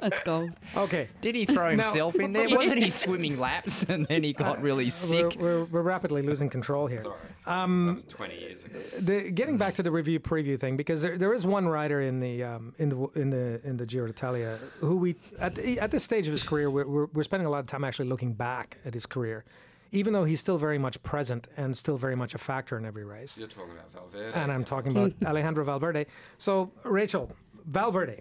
[0.00, 0.48] Let's go.
[0.76, 1.08] Okay.
[1.20, 2.48] Did he throw Now- himself in there?
[2.48, 5.36] Wasn't he swimming laps and then he got really We're, sick?
[5.38, 7.02] we're, we're rapidly losing control here.
[7.02, 8.78] Sorry, that was 20 years ago.
[9.00, 12.20] The, getting back to the review preview thing, because there, there is one rider in
[12.20, 15.90] the um, in the in the in the Giro d'Italia who we at the, at
[15.90, 18.32] this stage of his career we're, we're, we're spending a lot of time actually looking
[18.32, 19.44] back at his career,
[19.92, 23.04] even though he's still very much present and still very much a factor in every
[23.04, 23.38] race.
[23.38, 24.34] You're talking about Valverde.
[24.40, 26.06] And I'm talking about Alejandro Valverde.
[26.38, 27.30] So Rachel
[27.66, 28.20] Valverde,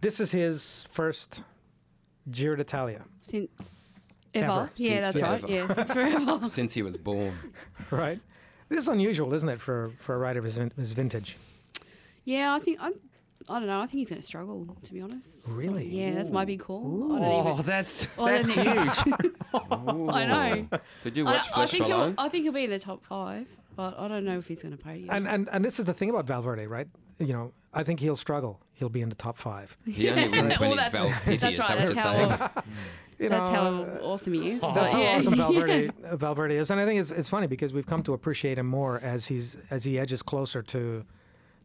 [0.00, 1.42] this is his first
[2.30, 3.48] Giro d'Italia, Since
[4.34, 4.44] ever.
[4.52, 4.70] Ever.
[4.76, 5.40] Yeah, Since that's right.
[5.40, 5.52] forever.
[5.52, 6.48] Yeah, since forever.
[6.48, 7.32] Since he was born.
[7.90, 8.20] right?
[8.68, 11.36] This is unusual, isn't it, for for a rider of his, his vintage?
[12.24, 12.92] yeah, I think I,
[13.48, 13.80] I don't know.
[13.80, 15.42] I think he's going to struggle, to be honest.
[15.46, 15.86] Really?
[15.86, 17.12] Yeah, that's my big call.
[17.12, 19.32] I Oh, that's I that's don't huge.
[19.54, 20.78] I know.
[21.04, 22.14] Did you watch I Flèche think he'll.
[22.18, 24.76] I think he'll be in the top five, but I don't know if he's going
[24.76, 25.10] to podium.
[25.10, 26.88] And, and and this is the thing about Valverde, right?
[27.18, 28.60] You know, I think he'll struggle.
[28.74, 29.76] He'll be in the top five.
[29.86, 32.50] He only wins when he's that's- Val Pity, that's right, that's you're how- saying?
[33.18, 34.60] You that's know, how uh, awesome he is.
[34.60, 35.16] That's how yeah.
[35.16, 38.58] awesome Valverde Valverde is, and I think it's it's funny because we've come to appreciate
[38.58, 41.02] him more as he's as he edges closer to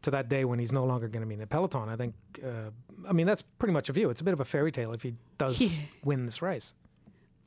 [0.04, 1.88] to that day when he's no longer going to be in the peloton.
[1.90, 2.72] I think, uh,
[3.08, 4.10] I mean, that's pretty much a view.
[4.10, 5.82] It's a bit of a fairy tale if he does Yeah.
[6.04, 6.74] win this race.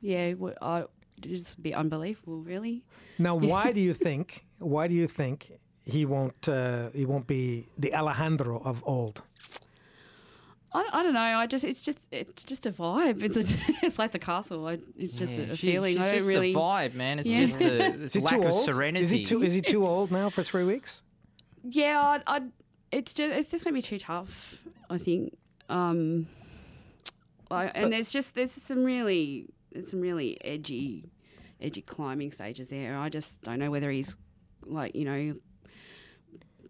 [0.01, 0.85] yeah, what, I,
[1.17, 2.83] it'd just be unbelievable, really.
[3.19, 4.45] Now, why do you think?
[4.59, 6.47] Why do you think he won't?
[6.47, 9.21] Uh, he won't be the Alejandro of old.
[10.73, 11.19] I, I don't know.
[11.21, 13.23] I just it's just it's just a vibe.
[13.23, 13.43] It's a,
[13.85, 14.67] it's like the castle.
[14.67, 15.95] I, it's just Yeah, a, a she- feeling.
[15.95, 16.53] She's I don't just really.
[16.53, 17.19] the vibe, man.
[17.19, 17.39] It's Yeah.
[17.41, 18.63] just the it's lack too of old?
[18.63, 19.03] serenity.
[19.03, 19.41] Is he too?
[19.41, 21.01] Is he too old now for three weeks?
[21.69, 22.51] Yeah, I'd, I'd,
[22.91, 24.57] it's just it's just gonna be too tough.
[24.89, 25.35] I think.
[25.67, 26.27] Um,
[27.49, 31.09] I, and there's just there's some really there's some really edgy,
[31.59, 32.97] edgy climbing stages there.
[32.97, 34.15] I just don't know whether he's
[34.65, 35.35] like you know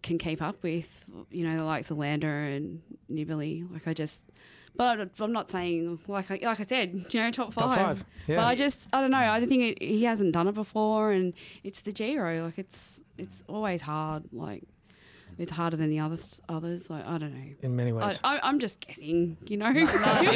[0.02, 2.80] can keep up with you know the likes of Landa and
[3.10, 3.70] Nibali.
[3.72, 4.22] Like I just.
[4.76, 7.64] But I'm not saying like I, like I said, you know, top five.
[7.64, 8.36] Top five, yeah.
[8.36, 9.18] But I just I don't know.
[9.18, 11.32] I don't think it, he hasn't done it before, and
[11.64, 12.44] it's the Giro.
[12.44, 14.24] Like it's it's always hard.
[14.32, 14.64] Like
[15.38, 16.40] it's harder than the others.
[16.48, 17.54] Others, like I don't know.
[17.62, 18.20] In many ways.
[18.24, 19.72] I, I'm just guessing, you know.
[19.72, 20.26] He'll probably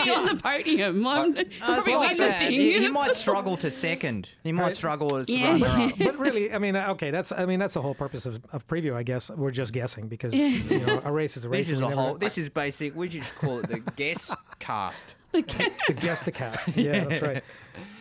[0.00, 1.06] be on the podium.
[1.06, 2.38] I'm, Uh, it's probably like the that.
[2.38, 2.52] thing.
[2.52, 4.30] He, he might struggle to second.
[4.44, 4.72] He might Right.
[4.74, 5.52] struggle as Yeah.
[5.52, 5.92] runner up.
[5.98, 8.66] but really, I mean, uh, okay, that's I mean that's the whole purpose of, of
[8.66, 8.94] preview.
[8.94, 11.66] I guess we're just guessing because you know a race is a race.
[11.68, 12.14] This is a we never- whole.
[12.18, 12.96] This is basic.
[12.96, 15.14] We just call it the guess cast.
[15.42, 16.68] The guess to cast.
[16.76, 17.44] Yeah, that's right.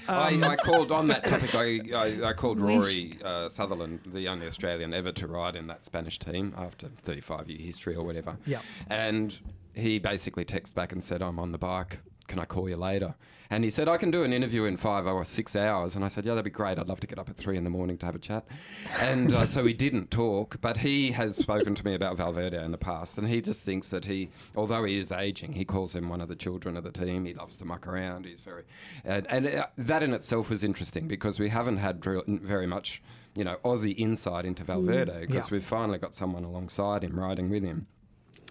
[0.07, 1.55] Um, I, I called on that topic.
[1.55, 5.83] I, I, I called Rory uh, Sutherland, the only Australian ever to ride in that
[5.83, 8.37] Spanish team after 35 year history or whatever.
[8.45, 8.59] Yeah.
[8.89, 9.37] And
[9.73, 11.99] he basically texted back and said, "I'm on the bike.
[12.27, 13.15] Can I call you later?"
[13.49, 16.07] And he said, "I can do an interview in five or six hours." And I
[16.07, 16.79] said, "Yeah, that'd be great.
[16.79, 18.45] I'd love to get up at three in the morning to have a chat."
[19.01, 22.71] And uh, so he didn't talk, but he has spoken to me about Valverde in
[22.71, 26.09] the past, and he just thinks that he, although he is aging, he calls him
[26.09, 27.25] one of the children of the team.
[27.25, 28.25] He loves to muck around.
[28.25, 28.63] He's very,
[29.03, 33.01] and, and uh, that in itself was interesting because we haven't had drill, very much,
[33.35, 35.55] you know, Aussie insight into Valverde because Yeah.
[35.55, 37.87] we've finally got someone alongside him riding with him.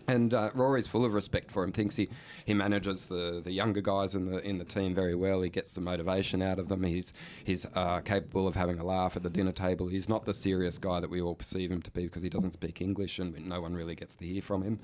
[0.08, 1.72] And uh, Rory's full of respect for him.
[1.72, 2.08] Thinks he,
[2.44, 5.40] he manages the, the younger guys in the in the team very well.
[5.40, 6.82] He gets the motivation out of them.
[6.82, 7.12] He's
[7.44, 9.86] he's uh, capable of having a laugh at the dinner table.
[9.86, 12.52] He's not the serious guy that we all perceive him to be because he doesn't
[12.52, 14.78] speak English and no one really gets to hear from him.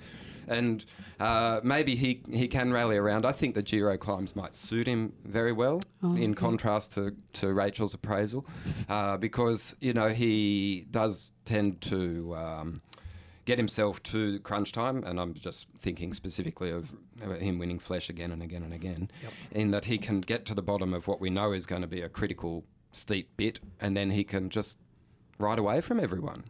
[0.49, 0.85] And
[1.19, 3.27] uh, maybe he he can rally around.
[3.27, 5.81] I think the Giro climbs might suit him very well
[6.17, 8.47] in contrast to, to Rachel's appraisal,
[8.89, 12.35] uh, because you know he does tend to.
[12.37, 12.83] Um,
[13.51, 16.95] get himself to crunch time, and I'm just thinking specifically of
[17.41, 19.11] him winning Flèche again and again and again,
[19.51, 21.89] in that he can get to the bottom of what we know is going to
[21.89, 24.79] be a critical steep bit, and then he can just
[25.39, 26.45] ride away from everyone.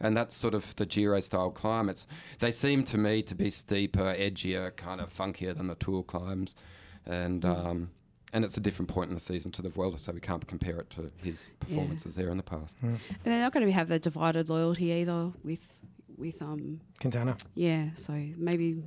[0.00, 1.88] And that's sort of the Giro style climb.
[1.88, 2.06] It's,
[2.38, 6.54] they seem to me to be steeper, edgier, kind of funkier than the Tour climbs.
[7.06, 7.90] And, um,
[8.32, 10.78] and it's a different point in the season to the Vuelta, so we can't compare
[10.80, 12.76] it to his performances there in the past.
[12.82, 15.60] And they're not going to have the divided loyalty either with
[16.18, 17.36] with um Quintana.
[17.54, 17.90] yeah.
[17.94, 18.82] So maybe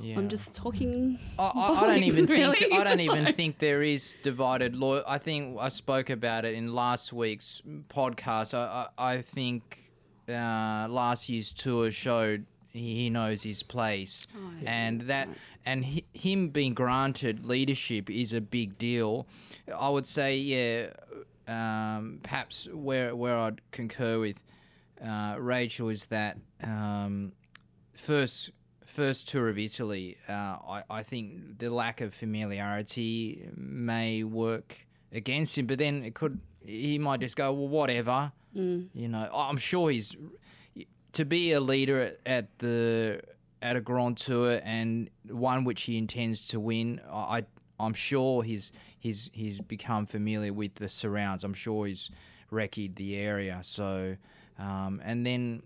[0.00, 0.16] Yeah.
[0.18, 1.18] I'm just talking.
[1.38, 2.72] I, I, I don't even think.
[2.72, 5.02] I don't even like- think there is divided law.
[5.06, 8.54] I think I spoke about it in last week's podcast.
[8.54, 9.90] I I, I think
[10.28, 15.36] uh, last year's tour showed he he knows his place, Oh, yeah, and that right.
[15.66, 19.26] and hi him being granted leadership is a big deal.
[19.74, 20.90] I would say, yeah,
[21.48, 24.42] um, perhaps where where I'd concur with
[25.04, 27.32] uh, Rachel is that um,
[27.94, 28.50] first
[28.86, 34.78] first tour of Italy, uh, I, I think the lack of familiarity may work
[35.12, 38.32] against him, but then it could he might just go, well, whatever.
[38.56, 38.88] Mm.
[38.94, 40.16] You know, I'm sure he's
[41.12, 43.20] to be a leader at, at the
[43.60, 47.00] at a Grand Tour and one which he intends to win.
[47.10, 47.44] I
[47.80, 51.44] I'm sure he's he's he's become familiar with the surrounds.
[51.44, 52.10] I'm sure he's
[52.50, 53.58] recceed the area.
[53.62, 54.16] So
[54.58, 55.62] um, and then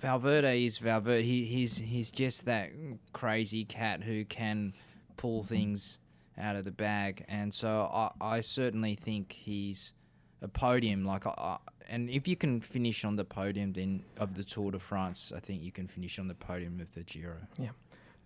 [0.00, 1.22] Valverde is Valverde.
[1.22, 2.70] He, he's he's just that
[3.12, 4.74] crazy cat who can
[5.16, 5.98] pull things
[6.38, 9.92] out of the bag, and so I, I certainly think he's
[10.40, 11.04] a podium.
[11.04, 11.56] Like, I, I,
[11.88, 15.40] and if you can finish on the podium then of the Tour de France, I
[15.40, 17.36] think you can finish on the podium of the Giro.
[17.58, 17.68] Yeah.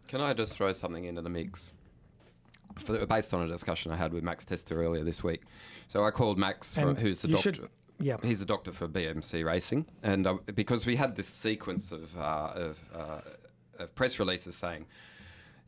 [0.09, 1.73] Can I just throw something into the mix?
[2.77, 5.43] For, based on a discussion I had with Max Testa earlier this week.
[5.89, 7.55] So I called Max, from, who's the doctor.
[7.55, 7.69] should-
[8.01, 8.17] yeah.
[8.23, 12.53] He's a doctor for BMC Racing, and uh, because we had this sequence of uh,
[12.55, 13.21] of, uh,
[13.79, 14.87] of press releases saying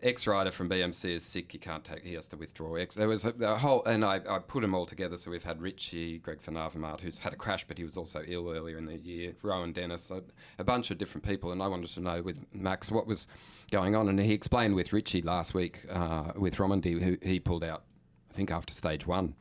[0.03, 2.77] X rider from BMC is sick, he can't take, he has to withdraw.
[2.77, 2.95] X.
[2.95, 5.17] There was a, a whole, and I, I put them all together.
[5.17, 8.23] So we've had Richie, Greg Van Avermaet, who's had a crash, but he was also
[8.27, 9.35] ill earlier in the year.
[9.43, 10.23] Rohan Dennis, a,
[10.59, 13.27] a bunch of different people, and I wanted to know with Max what was
[13.73, 17.65] going on, and he explained with Richie last week uh, with Romandy, who he pulled
[17.65, 17.83] out,
[18.31, 19.35] I think after stage one,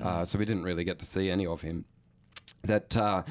[0.00, 1.84] uh, so we didn't really get to see any of him
[2.68, 3.22] that uh,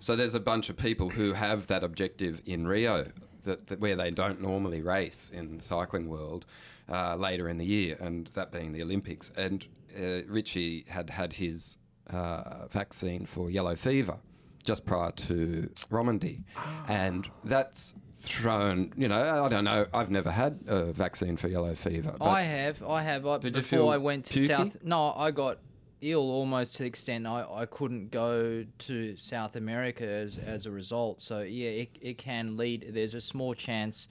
[0.00, 3.06] so there's a bunch of people who have that objective in Rio
[3.44, 6.44] that, that where they don't normally race in the cycling world
[6.90, 9.30] uh, later in the year, and that being the Olympics.
[9.36, 11.78] And uh, Richie had had his
[12.10, 14.16] uh, vaccine for yellow fever
[14.64, 16.42] just prior to Romandy,
[16.88, 18.92] and that's thrown.
[18.96, 19.86] You know, I don't know.
[19.94, 22.14] I've never had a vaccine for yellow fever.
[22.18, 23.26] But I have, I have.
[23.26, 24.46] I, Did you before feel I went to pukey?
[24.46, 25.58] South, no, I got
[26.00, 30.70] ill almost to the extent I, I couldn't go to South America as, as a
[30.70, 31.20] result.
[31.20, 32.90] So yeah, it, it can lead.
[32.92, 34.08] There's a small chance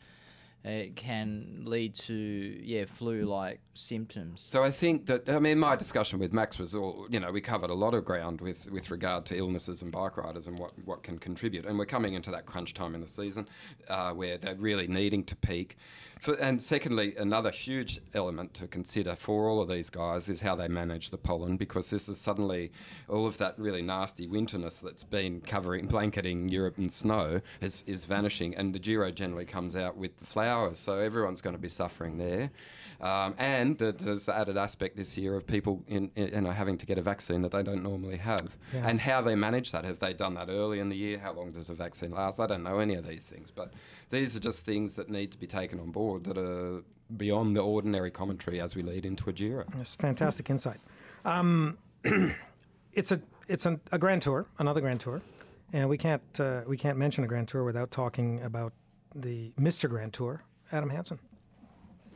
[0.66, 4.42] it can lead to yeah flu-like symptoms.
[4.42, 7.40] So I think that I mean my discussion with Max was all you know we
[7.40, 10.72] covered a lot of ground with with regard to illnesses and bike riders and what
[10.86, 13.48] what can contribute and we're coming into that crunch time in the season
[13.90, 15.78] uh, where they're really needing to peak.
[16.20, 20.56] For, and secondly, another huge element to consider for all of these guys is how
[20.56, 22.72] they manage the pollen because this is suddenly
[23.10, 28.06] all of that really nasty winterness that's been covering blanketing Europe in snow is is
[28.06, 31.70] vanishing and the Giro generally comes out with the flowers so everyone's going to be
[31.70, 32.50] suffering there.
[33.02, 36.78] Um, and there's the added aspect this year of people in, in, you know, having
[36.78, 38.56] to get a vaccine that they don't normally have.
[38.74, 38.88] Yeah.
[38.88, 39.84] And how they manage that.
[39.86, 41.18] Have they done that early in the year?
[41.20, 42.40] How long does a vaccine last?
[42.40, 43.52] I don't know any of these things.
[43.52, 43.74] But
[44.10, 46.84] these are just things that need to be taken on board that are
[47.18, 49.66] beyond the ordinary commentary as we lead into a Giro.
[49.80, 50.80] It's fantastic insight.
[51.24, 51.78] Um,
[52.94, 55.22] it's a it's an, a grand tour, another grand tour,
[55.74, 58.74] and we can't uh, we can't mention a grand tour without talking about
[59.14, 59.90] the Mr.
[59.90, 61.20] Grand Tour, Adam Hansen.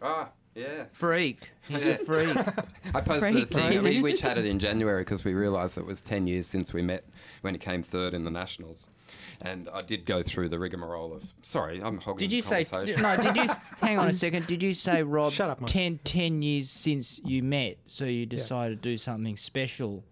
[0.01, 0.85] Ah, yeah.
[0.91, 2.37] Freak, he's a freak.
[2.95, 3.83] I posted a thing.
[3.83, 7.05] We, we chatted in January because we realised it was 10 years since we met
[7.41, 8.89] when he came third in the Nationals.
[9.41, 11.23] And I did go through the rigmarole of.
[11.43, 13.17] Sorry, I'm hogging Did you the say no?
[13.17, 13.47] Did you
[13.79, 14.47] hang on a second?
[14.47, 15.31] Did you say Rob?
[15.31, 15.69] Shut up, Mike.
[15.69, 20.03] 10, 10 years since you met, so you decided to do something special.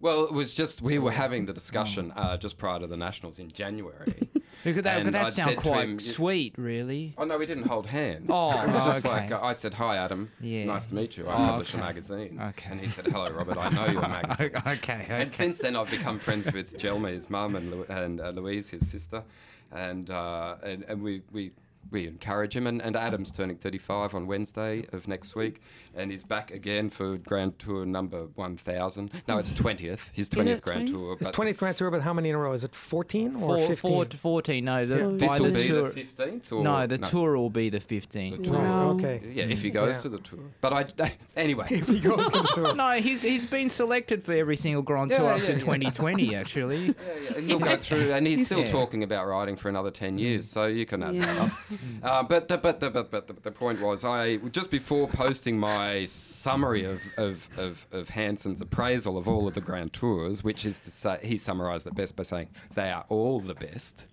[0.00, 3.38] Well, it was just we were having the discussion uh, just prior to the Nationals
[3.38, 4.28] in January.
[4.64, 7.14] Because that, that sound quite him, sweet, really.
[7.18, 8.26] oh no, we didn't hold hands.
[8.30, 9.28] Oh, it was just okay.
[9.30, 10.30] like I said, "Hi, Adam.
[10.40, 10.64] Yeah.
[10.64, 11.28] Nice to meet you.
[11.28, 12.70] I Oh, publish a magazine." Okay.
[12.70, 13.56] And he said, "Hello, Robert.
[13.58, 17.56] I know your magazine." okay, And since then, I've become friends with Jelma, his mum,
[17.56, 19.22] and, Lu- and uh, Louise, his sister,
[19.70, 21.52] and uh, and, and we, we
[21.90, 22.66] we encourage him.
[22.66, 25.60] And, and Adam's turning 35 on Wednesday of next week,
[25.94, 29.10] and he's back again for Grand Tour number 1,000.
[29.28, 30.92] No, it's 20th, his Is it 20th Grand 20?
[30.92, 31.12] Tour.
[31.14, 32.52] It's but 20th Grand Tour, but how many in a row?
[32.52, 33.76] Is it 14 or Four, 15?
[33.76, 34.64] four 14.
[34.64, 35.06] No, the, Yeah.
[35.12, 35.92] This by will the be tour.
[35.92, 36.52] the 15th?
[36.52, 38.36] Or, no, the tour will be the 15th.
[38.38, 38.58] The tour.
[38.58, 38.90] Wow.
[38.90, 39.20] Okay.
[39.32, 40.02] Yeah, if he goes Yeah.
[40.02, 40.40] to the tour.
[40.60, 41.66] But I, anyway.
[41.70, 42.74] If he goes to the tour.
[42.74, 45.58] No, he's he's been selected for every single Grand Tour yeah, up to yeah.
[45.58, 46.86] 2020 actually.
[46.86, 46.92] Yeah,
[47.34, 48.70] yeah, he'll go through, and he's still Yeah.
[48.70, 50.48] talking about riding for another ten years.
[50.48, 51.50] So you can add that up.
[52.02, 55.58] Uh, but the, but the, but but the, the point was, I just before posting
[55.58, 60.66] my summary of of, of of Hansen's appraisal of all of the Grand Tours, which
[60.66, 64.06] is to say, he summarised it best by saying they are all the best.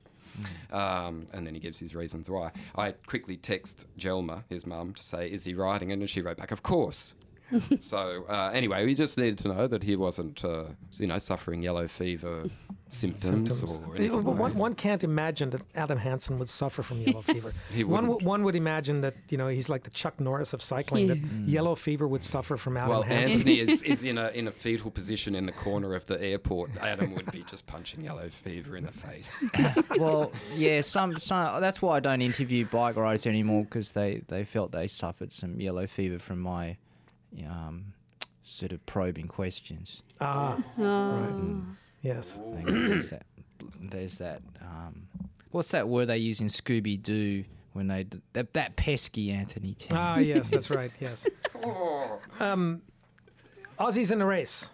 [0.71, 2.51] Um, and then he gives his reasons why.
[2.75, 6.51] I quickly text Jelma, his mum, to say, "Is he riding?" And she wrote back,
[6.51, 7.15] "Of course."
[7.81, 11.61] so uh, anyway, we just needed to know that he wasn't, uh, you know, suffering
[11.61, 12.45] yellow fever
[12.93, 13.79] symptoms, Symptoms.
[13.87, 14.21] or Yeah, anything.
[14.23, 17.53] but like one, one can't imagine that Adam Hansen would suffer from yellow fever.
[17.71, 18.19] He one, wouldn't.
[18.19, 21.07] w- one would imagine that you know he's like the Chuck Norris of cycling.
[21.07, 23.35] That yellow fever would suffer from Adam Well, Hansen.
[23.37, 26.71] Anthony is, is in a in a fetal position in the corner of the airport.
[26.81, 29.43] Adam would be just punching yellow fever in the face.
[29.97, 34.43] well, yeah, some, some that's why I don't interview bike riders anymore because they, they
[34.43, 36.77] felt they suffered some yellow fever from my
[37.47, 37.93] um,
[38.43, 40.03] sort of probing questions.
[40.19, 41.61] Ah, right.
[42.01, 42.39] Yes.
[42.43, 43.25] Like, there's that.
[43.79, 44.41] There's that.
[44.61, 45.03] Um,
[45.51, 49.73] what's that word they use in Scooby Doo when they d- that, that pesky Anthony
[49.75, 49.97] Tan.
[49.97, 50.91] Ah, yes, that's right.
[50.99, 51.27] Yes.
[52.39, 52.81] Um,
[53.79, 54.71] Aussies in the race.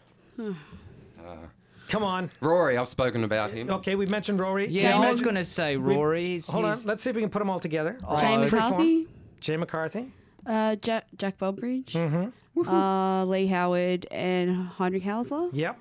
[1.90, 2.30] Come on.
[2.42, 3.70] Rory, I've spoken about him.
[3.70, 4.68] Okay, we mentioned Rory.
[4.68, 6.26] yeah, Jay I was going to say Rory.
[6.32, 6.80] he's- Hold on.
[6.84, 7.98] Let's see if we can put them all together.
[8.06, 8.62] Oh, Jane form.
[8.62, 9.08] McCarthy,
[9.40, 10.12] Jay McCarthy.
[10.46, 12.68] uh, Jack, Jack Bobridge, Mm-hmm.
[12.70, 15.50] uh, Lee Howard, and Heinrich Haussler.
[15.54, 15.80] Yep.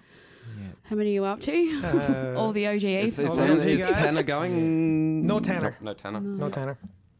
[0.85, 1.81] How many are you up to?
[1.85, 2.85] Uh, All the OGEs.
[3.05, 3.85] Is, is, All those is.
[3.85, 5.27] Tanner going?
[5.27, 5.77] No Tanner.
[5.81, 6.21] No, Tanner.
[6.21, 6.79] no Tanner.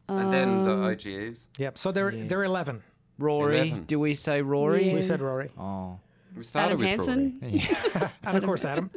[0.09, 1.47] And then the Um, OGEs.
[1.57, 1.77] Yep.
[1.77, 2.27] So they're Yeah.
[2.27, 2.81] they're eleven.
[3.19, 3.57] Rory.
[3.69, 3.83] 11.
[3.85, 4.87] Do we say Rory?
[4.89, 4.93] Yeah.
[4.93, 5.99] We said Rory, Oh.
[6.35, 7.39] We started Adam with Hansen.
[7.41, 8.09] Rory.
[8.23, 8.91] and of course Adam.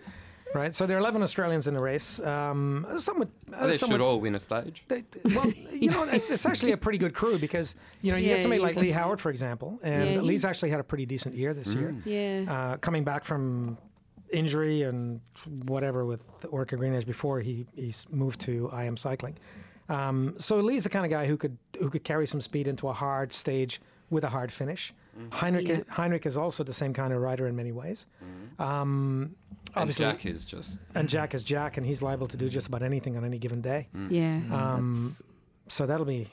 [0.54, 0.74] Right.
[0.74, 2.20] So there are eleven Australians in the race.
[2.20, 4.84] Um, some would, uh, They some should would- all win a stage.
[4.88, 8.26] They, well, you know, it's, it's actually a pretty good crew because you know you
[8.28, 11.06] Yeah, get somebody like Lee Howard, for example, and Yeah, Lee's actually had a pretty
[11.06, 12.44] decent year this year, Yeah.
[12.52, 13.78] uh, coming back from
[14.32, 15.20] injury and
[15.64, 19.36] whatever with Orica GreenEdge before he he's moved to IAM Cycling.
[19.88, 22.88] Um, so Lee's the kind of guy who could who could carry some speed into
[22.88, 24.92] a hard stage with a hard finish.
[25.32, 25.80] Heinrich Yeah.
[25.88, 28.06] Heinrich is also the same kind of rider in many ways.
[28.58, 29.34] Um,
[29.74, 30.80] And obviously, Jack is just.
[30.94, 33.60] and Jack is Jack, and he's liable to do just about anything on any given
[33.60, 33.88] day.
[34.08, 34.40] yeah.
[34.50, 35.14] Um,
[35.68, 36.28] so that'll be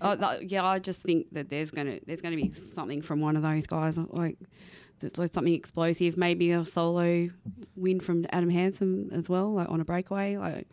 [0.00, 3.36] Oh, that, yeah, I just think that there's gonna there's gonna be something from one
[3.36, 4.36] of those guys, like
[5.02, 7.28] that- like something explosive, maybe a solo
[7.76, 10.36] win from Adam Hansen as well, like on a breakaway.
[10.38, 10.66] Like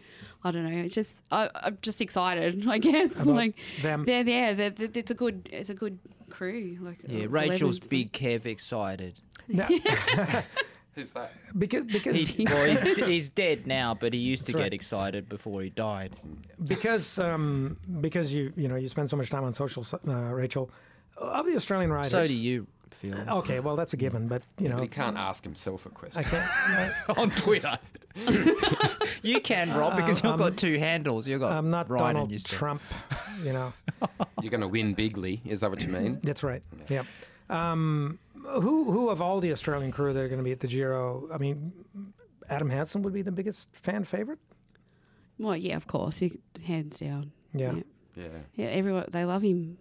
[0.44, 3.12] I don't know, it's just I, I'm just excited, I guess.
[3.14, 4.06] About like them.
[4.06, 6.78] they're there, they're, they're- it's a good it's a good crew.
[6.82, 9.20] Like Yeah, uh, Rachel's 11, so- big Kev excited.
[9.48, 9.68] Now,
[10.96, 11.32] Who's that?
[11.58, 15.30] because because He, well, he's, he's dead now, but he used to That's get excited
[15.30, 16.16] before he died.
[16.66, 20.70] because um, because you you know you spend so much time on social, uh, Rachel.
[21.18, 22.66] Of the Australian riders, So do you,
[23.00, 23.16] Phil.
[23.30, 26.20] Okay, well that's a given, but you But know he can't ask himself a question.
[26.20, 27.10] I can't.
[27.18, 27.78] on Twitter.
[29.22, 31.28] you can, Rob, because you've got two handles.
[31.28, 32.60] You've got I'm not Ryan and Donald yourself.
[32.60, 32.82] Trump.
[33.44, 33.74] You know,
[34.42, 35.42] You're going to win bigly.
[35.46, 36.20] Is that what you mean?
[36.24, 36.62] that's right.
[36.90, 37.06] Yep.
[37.50, 40.68] Um, who who of all the Australian crew that are going to be at the
[40.68, 41.28] Giro?
[41.34, 41.72] I mean,
[42.50, 44.40] Adam Hansen would be the biggest fan favorite.
[45.38, 46.34] Well, yeah, of course, he,
[46.66, 47.32] hands down.
[47.54, 47.74] Yeah.
[47.74, 47.82] Yeah.
[48.16, 48.28] Yeah.
[48.56, 49.78] Yeah, everyone they love him.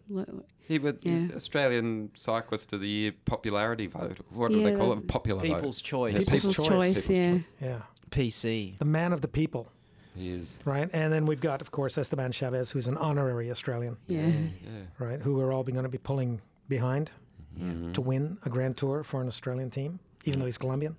[0.68, 1.28] Lo- He would Yeah.
[1.34, 4.18] Australian Cyclist of the Year popularity vote.
[4.30, 5.06] What do they call it?
[5.08, 5.84] Popular People's vote.
[5.86, 6.12] choice.
[6.14, 6.68] Yeah, People's People's choice.
[6.68, 7.32] choice, People's yeah.
[7.32, 7.42] choice.
[7.60, 7.82] Yeah.
[8.10, 8.78] PC.
[8.78, 9.68] The man of the people,
[10.14, 10.54] He is.
[10.64, 10.88] right?
[10.92, 14.26] And then we've got, of course, Esteban Chavez, who's an honorary Australian, Yeah.
[14.28, 14.70] Yeah.
[14.98, 15.20] right?
[15.20, 17.10] Who we're all going to be pulling behind
[17.58, 17.92] Mm-hmm.
[17.92, 20.96] to win a Grand Tour for an Australian team, even though he's Colombian.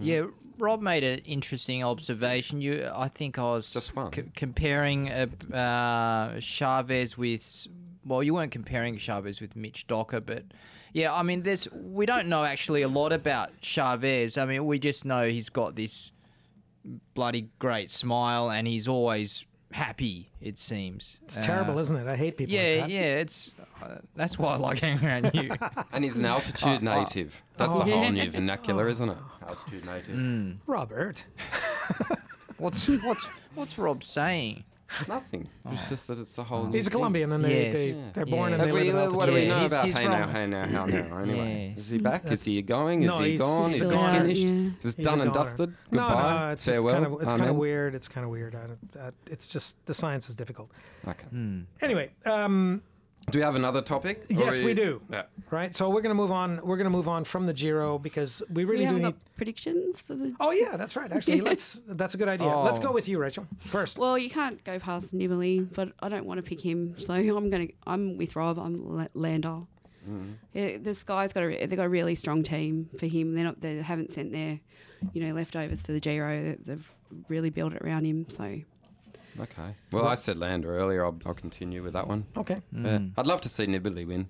[0.00, 2.60] Yeah, Rob made an interesting observation.
[2.60, 4.12] You, I think I was Just one.
[4.12, 7.66] c- comparing uh, uh, Chavez with.
[8.04, 10.44] Well, you weren't comparing Chavez with Mitch Docker, but
[10.92, 14.38] yeah, I mean, there's we don't know actually a lot about Chavez.
[14.38, 16.12] I mean, we just know he's got this
[17.14, 20.30] bloody great smile, and he's always happy.
[20.40, 22.08] It seems It's terrible, isn't it?
[22.08, 22.54] I hate people.
[22.54, 22.90] Uh, Yeah, like that.
[22.90, 25.50] yeah, it's uh, that's why I like hanging around you.
[25.92, 27.40] And he's an altitude native.
[27.58, 27.80] That's Oh.
[27.82, 29.18] a whole new vernacular, isn't it?
[29.46, 30.16] Altitude native.
[30.16, 30.56] Mm.
[30.66, 31.24] Robert.
[32.58, 34.64] What's what's what's Rob saying?
[35.08, 35.48] Nothing.
[35.64, 35.70] Oh.
[35.72, 36.66] It's just that it's a whole.
[36.66, 37.74] He's new a Colombian, and they, Yes.
[37.74, 38.10] they, Yeah.
[38.12, 38.58] they're born Yeah.
[38.58, 40.22] and they we, live in what do we know Yeah, he's- about he's Hey Now,
[40.22, 41.18] from- Hey Now, How Now?
[41.22, 41.78] Anyway, Yes.
[41.84, 42.24] is he back?
[42.26, 43.02] Is he going?
[43.02, 43.70] Is No, he he's- gone?
[43.70, 44.20] he's Is he goner.
[44.20, 44.42] finished?
[44.42, 44.70] Yeah.
[44.88, 45.70] Is He's done and dusted?
[45.90, 46.40] No, Goodbye.
[46.46, 46.94] no, it's Farewell.
[46.94, 47.94] just kind of it's kind of weird.
[47.94, 48.54] It's kind of weird.
[48.54, 50.70] I don't, uh, it's just the science is difficult.
[51.06, 51.26] Okay.
[51.30, 51.60] Hmm.
[51.80, 52.82] Anyway, um,
[53.30, 54.24] Do we have another topic?
[54.28, 55.02] Yes, we do.
[55.10, 55.24] Yeah.
[55.50, 55.74] right.
[55.74, 56.60] So we're gonna move on.
[56.64, 59.14] We're gonna move on from the Giro because we really we do haven't need.
[59.36, 60.34] predictions for the.
[60.40, 61.12] Oh yeah, that's right.
[61.12, 61.82] Actually, let's.
[61.86, 62.48] That's a good idea.
[62.56, 62.82] Let's Oh.
[62.82, 63.46] go with you, Rachel.
[63.66, 63.98] First.
[63.98, 67.50] Well, you can't go past Nibali, but I don't want to pick him, so I'm
[67.50, 67.68] gonna.
[67.86, 68.58] I'm with Rob.
[68.58, 69.62] I'm La- Landa.
[70.08, 70.30] Mm-hmm.
[70.54, 71.48] Yeah, this guy's got a.
[71.66, 73.34] They've got a really strong team for him.
[73.34, 73.60] They're not.
[73.60, 74.58] They haven't sent their,
[75.12, 76.56] you know, leftovers for the Giro.
[76.64, 76.90] They've
[77.28, 78.26] really built it around him.
[78.28, 78.60] So
[79.38, 79.74] Okay.
[79.92, 81.04] Well, I said Landa earlier.
[81.04, 82.24] I'll, I'll continue with that one.
[82.36, 82.60] Okay.
[82.72, 83.00] Yeah.
[83.16, 84.28] I'd love to see Nibali win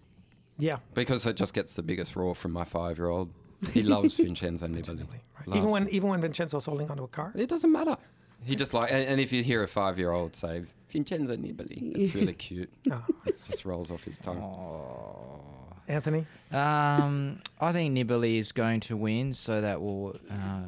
[0.58, 0.78] Yeah.
[0.94, 3.30] because it just gets the biggest roar from my five-year-old.
[3.72, 4.98] He loves Vincenzo Nibali.
[5.08, 5.46] Right.
[5.48, 5.92] Loves Even when it.
[5.92, 7.32] even when Vincenzo's holding onto a car.
[7.34, 7.96] It doesn't matter.
[8.42, 12.32] He just like, and, and if you hear a five-year-old say Vincenzo Nibali, it's really
[12.48, 12.70] cute.
[12.90, 14.40] Oh, It just rolls off his tongue.
[15.88, 16.24] Anthony.
[16.52, 20.61] Um, I think Nibali is going to win, so that will, uh,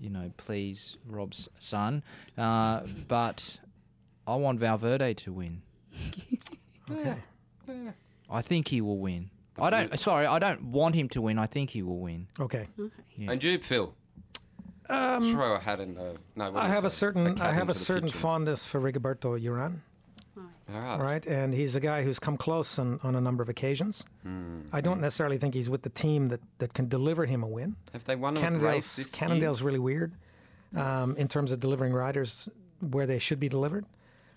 [0.00, 2.02] you know, please Rob's son.
[2.36, 3.56] Uh, but
[4.26, 5.62] I want Valverde to win.
[6.90, 7.16] Okay.
[8.28, 9.30] I think he will win.
[9.58, 9.98] I don't.
[9.98, 11.38] Sorry, I don't want him to win.
[11.38, 12.26] I think he will win.
[12.38, 12.68] Okay.
[13.16, 13.30] Yeah.
[13.30, 13.94] And you, Phil.
[14.90, 16.16] Um, Throw a hat in the.
[16.36, 16.90] No, what I is have a that?
[16.90, 18.20] certain cat I have into a the certain kitchen.
[18.20, 19.76] fondness for Rigoberto Uran.
[20.36, 21.00] All right.
[21.00, 21.26] right?
[21.26, 24.04] And he's a guy who's come close on, on a number of occasions.
[24.22, 24.60] Hmm.
[24.72, 27.76] I don't necessarily think he's with the team that, that can deliver him a win.
[27.92, 30.12] Have they won a race Cannondale's, this Cannondale's really weird
[30.76, 32.48] um, in terms of delivering riders
[32.80, 33.84] where they should be delivered.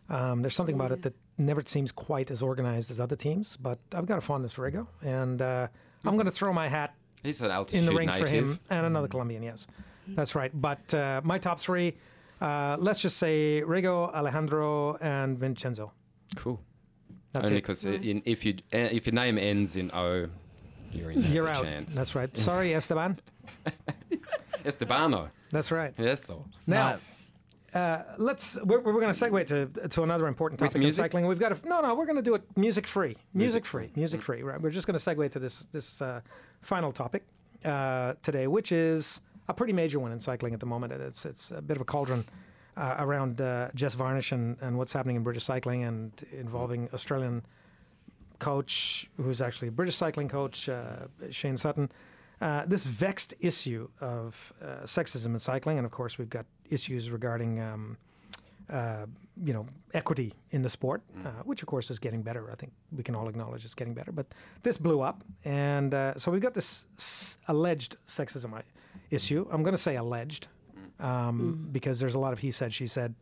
[0.10, 3.78] Um, there's something about it that never seems quite as organized as other teams, but
[3.94, 5.68] I've got a fondness for Rigo, and uh,
[6.06, 8.22] I'm going to throw my hat He's an altitude in the ring native.
[8.28, 9.44] for him and another Colombian.
[9.44, 9.68] Yes,
[10.10, 10.52] that's right.
[10.54, 11.96] But uh, my top three,
[12.40, 15.92] uh, let's just say Rigo, Alejandro, and Vincenzo.
[16.36, 16.60] Cool.
[17.34, 17.62] That's Only it.
[17.64, 18.22] because Nice.
[18.26, 20.30] if you uh, if your name ends in O,
[20.94, 21.24] you're in.
[21.24, 21.64] You're out.
[21.66, 21.94] Chance.
[21.96, 22.36] That's right.
[22.38, 23.20] Sorry, Esteban.
[24.64, 25.30] Estebano.
[25.52, 25.94] That's right.
[25.98, 26.46] Yes, though.
[26.66, 27.00] Now,
[27.74, 28.58] uh, let's.
[28.64, 31.28] We're, we're going to segue to to another important topic in cycling.
[31.28, 31.68] We've got to.
[31.68, 33.18] No, no, we're going to do it music free.
[33.34, 33.92] Music free.
[33.96, 34.42] Music free.
[34.42, 34.60] Right.
[34.60, 36.22] We're just going to segue to this this uh,
[36.62, 37.26] final topic
[37.66, 40.94] uh, today, which is a pretty major one in cycling at the moment.
[40.94, 42.26] It's it's a bit of a cauldron.
[42.76, 47.44] Uh, around uh, Jess Varnish and, and what's happening in British cycling and involving Australian
[48.38, 51.92] coach, who's actually a British cycling coach, uh, Shane Sutton.
[52.40, 57.12] Uh, this vexed issue of uh, sexism in cycling, and of course we've got issues
[57.12, 57.98] regarding, um,
[58.70, 59.06] uh,
[59.44, 62.52] you know, equity in the sport, uh, which of course is getting better.
[62.52, 64.12] I think we can all acknowledge it's getting better.
[64.12, 64.28] But
[64.64, 68.64] this blew up, and uh, so we've got this s- alleged sexism i-
[69.12, 69.48] issue.
[69.52, 70.48] I'm going to say alleged
[71.00, 73.14] um, because there's a lot of he said, she said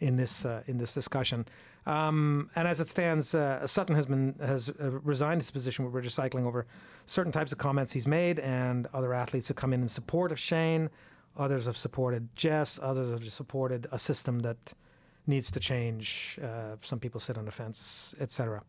[0.00, 1.44] in this uh, in this discussion.
[1.86, 5.92] Um, and as it stands, uh, Sutton has been has uh, resigned his position with
[5.92, 6.66] British Cycling over
[7.06, 10.38] certain types of comments he's made, and other athletes have come in in support of
[10.38, 10.88] Shane.
[11.36, 12.78] Others have supported Jess.
[12.82, 14.74] Others have supported a system that
[15.26, 16.38] needs to change.
[16.42, 18.62] Uh, some people sit on the fence, etc.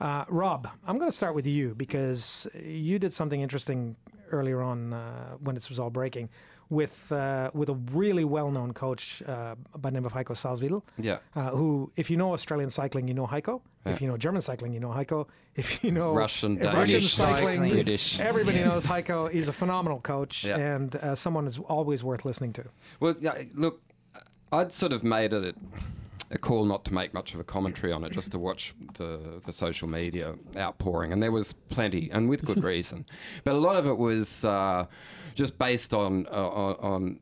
[0.00, 3.96] Uh, Rob, I'm going to start with you because you did something interesting
[4.30, 6.28] earlier on uh, when this was all breaking
[6.70, 11.18] with uh, with a really well-known coach uh, by the name of Heiko Salzwedel Yeah.
[11.34, 13.60] uh, who, if you know Australian cycling, you know Heiko.
[13.86, 15.26] If you know German cycling, you know Heiko.
[15.54, 18.20] If you know Russian, Danish, Russian cycling, British.
[18.20, 19.30] everybody knows Heiko.
[19.30, 20.58] He's a phenomenal coach Yeah.
[20.58, 22.64] and uh, someone is always worth listening to.
[23.00, 23.80] Well, yeah, look,
[24.52, 25.56] I'd sort of made it
[26.30, 29.40] a call not to make much of a commentary on it, just to watch the,
[29.46, 33.06] the social media outpouring, and there was plenty, and with good reason.
[33.44, 34.86] But a lot of it was uh,
[35.34, 37.20] just based on uh, on on-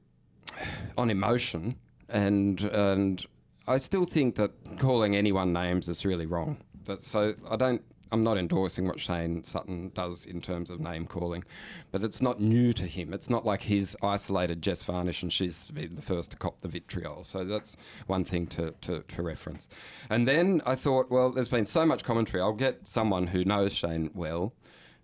[0.97, 1.77] on emotion,
[2.09, 3.25] and and
[3.69, 6.57] I still think that calling anyone names is really wrong.
[6.87, 7.83] That, so I don't.
[8.13, 11.45] I'm not endorsing what Shane Sutton does in terms of name calling,
[11.91, 13.13] but it's not new to him.
[13.13, 16.69] It's not like he's isolated Jess Varnish and she's been the first to cop the
[16.69, 17.25] vitriol.
[17.25, 17.77] So that's
[18.07, 19.69] one thing to, to, to reference.
[20.11, 22.43] And then I thought, well, there's been so much commentary.
[22.43, 24.53] I'll get someone who knows Shane well,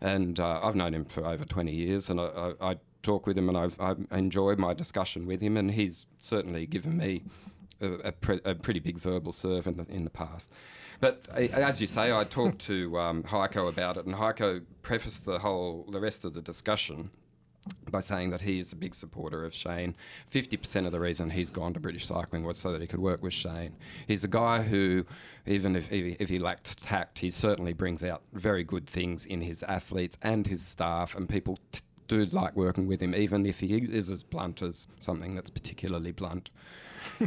[0.01, 3.37] and uh, I've known him for over 20 years, and I, I, I talk with
[3.37, 7.23] him, and I've, I've enjoyed my discussion with him, and he's certainly given me
[7.81, 10.51] a, a, pre- a pretty big verbal serve in the, in the past.
[11.03, 15.37] But as you say, I talked to um, Heiko about it, and Heiko prefaced the
[15.37, 17.11] whole, the rest of the discussion
[17.91, 19.97] by saying that he is a big supporter of Shane.
[20.31, 23.21] 50% of the reason he's gone to British Cycling was so that he could work
[23.21, 23.75] with Shane.
[24.07, 25.05] He's a guy who,
[25.45, 29.27] even if, if, he, if he lacked tact, he certainly brings out very good things
[29.27, 33.45] in his athletes and his staff, and people t- do like working with him, even
[33.45, 36.51] if he is as blunt as something that's particularly blunt.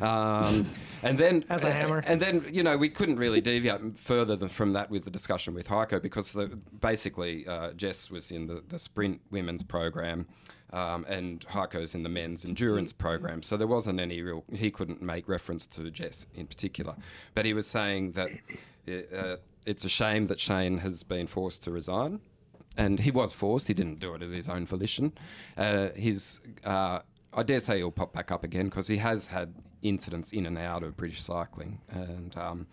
[0.02, 0.66] Um,
[1.04, 2.04] and then As a hammer.
[2.06, 5.54] and then you know we couldn't really deviate further than from that with the discussion
[5.54, 6.48] with Heiko because the,
[6.82, 10.28] basically uh, Jess was in the, the sprint women's program.
[10.74, 14.44] Um, and Heiko's in the men's endurance program, so there wasn't any real.
[14.52, 16.96] He couldn't make reference to Jess in particular,
[17.34, 18.32] but he was saying that
[19.16, 22.20] uh, it's a shame that Shane has been forced to resign,
[22.78, 23.68] and he was forced.
[23.68, 25.14] He didn't do it of his own volition.
[25.56, 27.00] Uh, his, uh,
[27.36, 30.58] I dare say, he'll pop back up again because he has had incidents in and
[30.58, 32.68] out of British cycling, and um,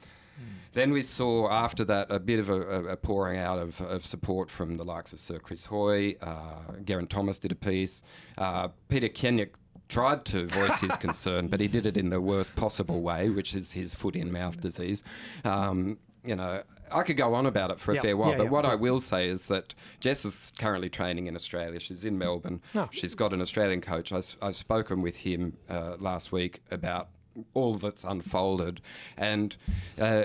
[0.72, 4.04] then we saw after that a bit of a, a, a pouring out of, of
[4.04, 6.16] support from the likes of Sir Chris Hoy.
[6.22, 8.02] Uh, Geraint Thomas did a piece.
[8.38, 9.50] Uh, Peter Kennaugh
[9.88, 13.54] tried to voice his concern, but he did it in the worst possible way, which
[13.54, 15.02] is his foot in mouth disease.
[15.44, 16.62] Um, you know,
[16.94, 18.50] I could go on about it for a fair while, yeah, but yeah.
[18.50, 21.80] what I will say is that Jess is currently training in Australia.
[21.80, 22.60] She's in Melbourne.
[22.74, 22.88] Oh.
[22.90, 24.12] She's got an Australian coach.
[24.12, 27.08] I, have spoken with him uh, last week about
[27.54, 28.80] all that's unfolded,
[29.16, 29.56] and
[30.00, 30.24] uh,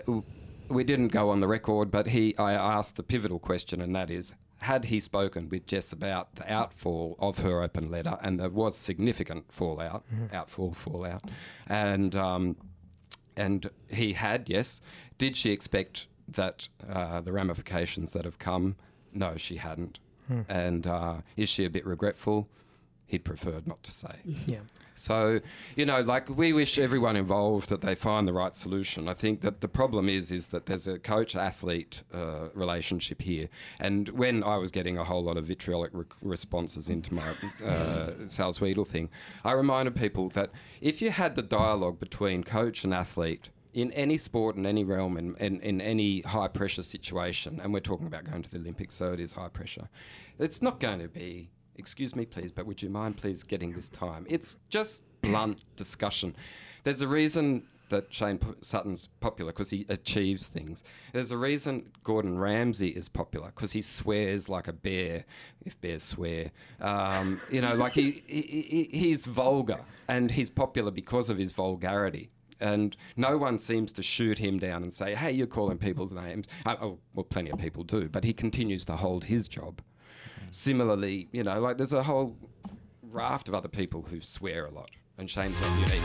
[0.67, 1.91] we didn't go on the record.
[1.91, 4.33] But he, I asked the pivotal question, and that is.
[4.59, 8.75] Had he spoken with Jess about the outfall of her open letter, and there was
[8.75, 10.03] significant fallout,
[10.33, 11.21] outfall, fallout,
[11.67, 12.55] and um,
[13.37, 14.81] and he had, yes.
[15.17, 18.75] Did she expect that uh, the ramifications that have come?
[19.13, 19.99] No, she hadn't.
[20.49, 22.49] And uh, is she a bit regretful?
[23.05, 24.15] He'd preferred not to say.
[24.45, 24.59] Yeah.
[24.93, 25.39] So,
[25.77, 29.07] you know, like we wish everyone involved that they find the right solution.
[29.07, 33.47] I think that the problem is is that there's a coach-athlete uh, relationship here.
[33.79, 37.29] And when I was getting a whole lot of vitriolic re- responses into my
[37.65, 39.09] uh, Salzwedel thing,
[39.45, 40.49] I reminded people that
[40.81, 45.17] if you had the dialogue between coach and athlete in any sport, in any realm,
[45.17, 48.95] in, in, in any high pressure situation, and we're talking about going to the Olympics,
[48.95, 49.87] so it is high pressure,
[50.39, 53.87] it's not going to be, excuse me, please, but would you mind please getting this
[53.89, 54.25] time?
[54.27, 56.35] It's just blunt discussion.
[56.85, 60.83] There's a reason that Shane Sutton's popular because he achieves things.
[61.13, 65.23] There's a reason Gordon Ramsay is popular because he swears like a bear,
[65.65, 66.51] if bears swear.
[66.81, 72.31] Um, you know, like he, he he's vulgar and he's popular because of his vulgarity.
[72.59, 76.47] And no one seems to shoot him down and say, "Hey, you're calling people's names."
[76.65, 79.81] Uh, oh, well, plenty of people do, but he continues to hold his job.
[80.51, 82.37] Similarly, you know, like there's a whole
[83.03, 86.01] raft of other people who swear a lot, and Shane's not unique.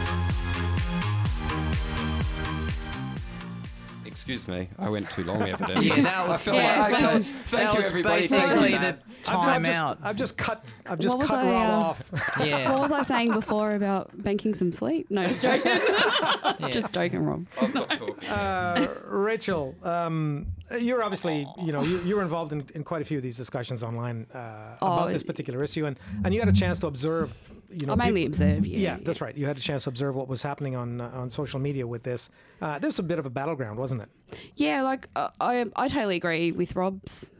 [4.04, 5.88] Excuse me, I went too long, evidently.
[5.92, 8.20] Yeah, that was I yeah, like, that okay, was- thank that you, was everybody.
[8.22, 9.02] Basically you, the Matt.
[9.28, 9.98] I've, I've just, out.
[10.02, 10.74] I've just cut.
[10.86, 11.72] I've just What cut I, Rob uh,
[12.16, 12.38] off.
[12.44, 12.72] Yeah.
[12.72, 15.06] What was I saying before about banking some sleep?
[15.10, 15.78] No, just joking.
[16.72, 17.46] just joking, Rob.
[17.60, 18.28] I'll stop talking.
[18.28, 20.46] Uh, Rachel, um,
[20.78, 23.36] you're obviously, you know, you, you were involved in, in quite a few of these
[23.36, 24.38] discussions online uh,
[24.78, 27.32] about Oh, this particular issue, and, and you had a chance to observe,
[27.78, 28.66] you know, I mainly observe.
[28.66, 29.36] Yeah, Yeah, that's right.
[29.36, 32.02] You had a chance to observe what was happening on uh, on social media with
[32.02, 32.30] this.
[32.60, 34.08] Uh, this was a bit of a battleground, wasn't it?
[34.56, 37.30] Yeah, like uh, I, I totally agree with Rob's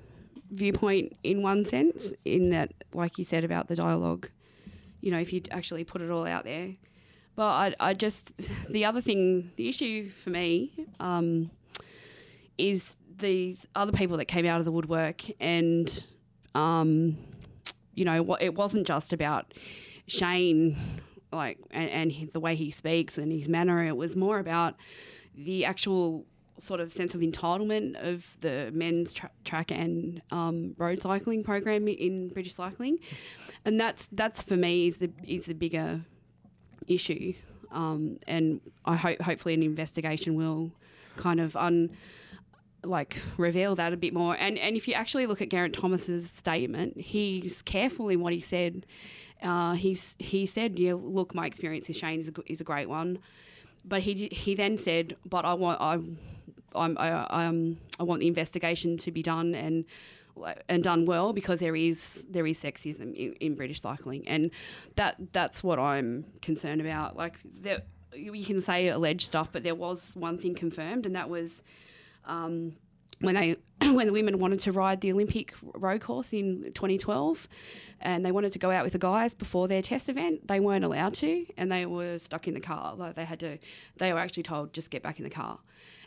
[0.53, 4.28] viewpoint in one sense, in that, like you said about the dialogue,
[5.01, 6.74] you know, if you actually put it all out there.
[7.35, 8.33] But I, I just,
[8.68, 11.51] the other thing, the issue for me um,
[12.59, 16.07] is these other people that came out of the woodwork and,
[16.55, 17.16] um,
[17.95, 19.55] you know, it wasn't just about
[20.07, 20.76] Shane,
[21.32, 23.84] like, and, and he- the way he speaks and his manner.
[23.84, 24.74] It was more about
[25.36, 26.24] the actual
[26.59, 31.88] sort of sense of entitlement of the men's tra- track and um, road cycling program
[31.88, 32.98] in British cycling,
[33.64, 36.03] and that's that's for me is the is the bigger
[36.86, 37.32] issue,
[37.70, 40.72] um, and I hope hopefully an investigation will
[41.16, 41.90] kind of un
[42.84, 44.36] like reveal that a bit more.
[44.36, 48.40] And and if you actually look at Geraint Thomas's statement, he's careful in what he
[48.40, 48.86] said.
[49.43, 52.88] Uh, he's he said, "Yeah, look, my experience with Shane is a, is a great
[52.88, 53.18] one,"
[53.84, 55.99] but he he then said, "But I want I,
[56.74, 59.84] I'm, I um I want the investigation to be done and."
[60.66, 64.51] And done well because there is there is sexism in, in British cycling, and
[64.97, 67.18] that that's what I'm concerned about.
[67.18, 67.82] Like there,
[68.14, 71.61] you can say alleged stuff, but there was one thing confirmed, and that was
[72.24, 72.76] um,
[73.22, 73.56] when they
[73.92, 77.48] when the women wanted to ride the Olympic road course in 2012,
[78.00, 80.84] and they wanted to go out with the guys before their test event, they weren't
[80.84, 82.94] allowed to, and they were stuck in the car.
[82.94, 83.58] Like they had to,
[83.96, 85.58] they were actually told just get back in the car,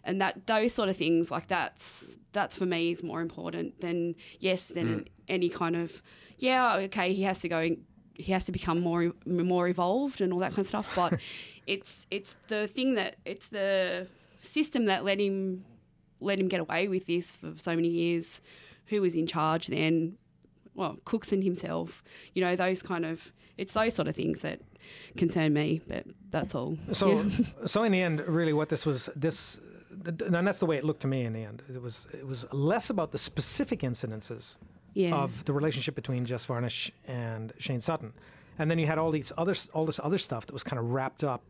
[0.03, 4.13] and that those sort of things like that's that's for me is more important than
[4.39, 5.07] yes than mm.
[5.29, 6.03] any kind of
[6.37, 7.69] yeah okay he has to go
[8.17, 11.19] he has to become more more evolved and all that kind of stuff, but
[11.67, 14.07] it's it's the thing that it's the
[14.41, 15.65] system that let him
[16.19, 18.41] let him get away with this for so many years.
[18.87, 20.17] Who was in charge then?
[20.73, 22.03] Well, Cookson himself.
[22.33, 24.59] You know, those kind of it's those sort of things that
[25.17, 25.81] concern me.
[25.87, 26.77] But that's all.
[26.91, 27.45] So, Yeah.
[27.65, 29.59] so in the end, really, what this was, this,
[30.03, 31.63] th- th- and that's the way it looked to me in the end.
[31.73, 34.57] It was, it was less about the specific incidences
[34.93, 38.13] yeah, of the relationship between Jess Varnish and Shane Sutton,
[38.59, 40.91] and then you had all these other, all this other stuff that was kind of
[40.91, 41.41] wrapped up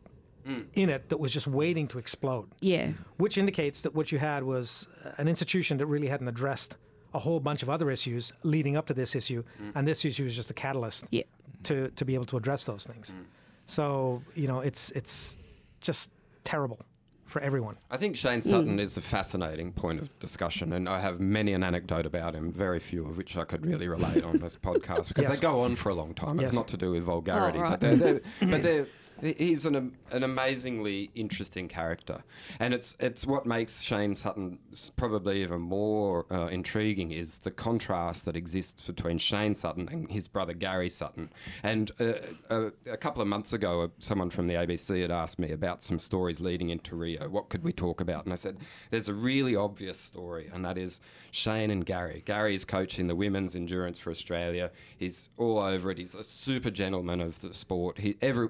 [0.46, 0.66] Mm.
[0.74, 4.44] in it that was just waiting to explode, yeah, which indicates that what you had
[4.44, 6.76] was uh, an institution that really hadn't addressed
[7.14, 9.72] a whole bunch of other issues leading up to this issue, mm.
[9.74, 11.24] and this issue is just a catalyst yeah.
[11.64, 13.10] to to be able to address those things.
[13.12, 13.24] Mm.
[13.66, 15.36] So you know, it's it's
[15.80, 16.10] just
[16.44, 16.78] terrible
[17.24, 17.74] for everyone.
[17.90, 21.64] I think Shane Sutton is a fascinating point of discussion, and I have many an
[21.64, 25.24] anecdote about him, very few of which I could really relate on this podcast because
[25.24, 25.40] Yes.
[25.40, 26.38] they go on for a long time.
[26.38, 26.50] Yes.
[26.50, 27.70] It's not to do with vulgarity, Oh, right.
[27.70, 28.86] but they're, they're, but they're
[29.22, 32.22] he's an an amazingly interesting character,
[32.60, 34.58] and it's it's what makes Shane Sutton
[34.96, 40.28] probably even more uh, intriguing is the contrast that exists between Shane Sutton and his
[40.28, 41.30] brother Gary Sutton.
[41.62, 42.12] And uh,
[42.50, 45.82] uh, a couple of months ago, uh, someone from the ABC had asked me about
[45.82, 47.28] some stories leading into Rio.
[47.28, 48.24] What could we talk about?
[48.24, 48.58] And I said,
[48.90, 51.00] "There's a really obvious story, and that is
[51.30, 52.22] Shane and Gary.
[52.24, 54.70] Gary is coaching the women's endurance for Australia.
[54.98, 55.98] He's all over it.
[55.98, 57.98] He's a super gentleman of the sport.
[57.98, 58.48] He every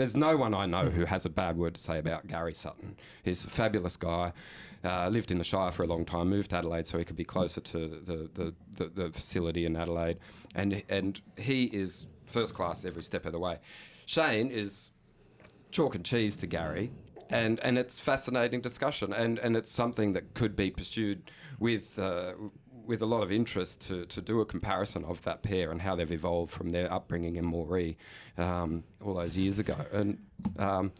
[0.00, 2.96] there's no one I know who has a bad word to say about Gary Sutton.
[3.22, 4.32] He's a fabulous guy.
[4.82, 6.30] Uh, lived in the Shire for a long time.
[6.30, 9.76] Moved to Adelaide so he could be closer to the, the, the, the facility in
[9.76, 10.18] Adelaide,
[10.54, 13.58] and and he is first class every step of the way.
[14.06, 14.90] Shane is
[15.70, 16.90] chalk and cheese to Gary,
[17.28, 21.98] and and it's fascinating discussion, and and it's something that could be pursued with.
[21.98, 22.32] Uh,
[22.86, 25.94] with a lot of interest to, to do a comparison of that pair and how
[25.96, 27.96] they've evolved from their upbringing in Moree
[28.38, 29.76] um, all those years ago.
[29.92, 30.18] And
[30.58, 30.92] um,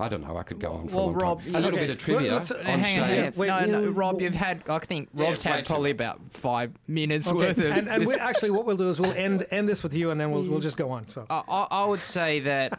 [0.00, 0.36] I don't know.
[0.36, 1.54] I could go on for Well, a long Rob, time.
[1.56, 3.04] A little okay, bit of trivia well, on Hang on a Shane.
[3.06, 3.36] second.
[3.36, 4.62] Wait, no, no, Rob, you've had.
[4.68, 5.96] I think Yeah, Rob's it's had probably long.
[5.96, 7.36] about five minutes Okay.
[7.38, 7.64] worth of.
[7.66, 10.10] and and we, this- actually, what we'll do is we'll end end this with you,
[10.10, 11.06] and then we'll we'll just go on.
[11.08, 12.78] So I, I I would say that,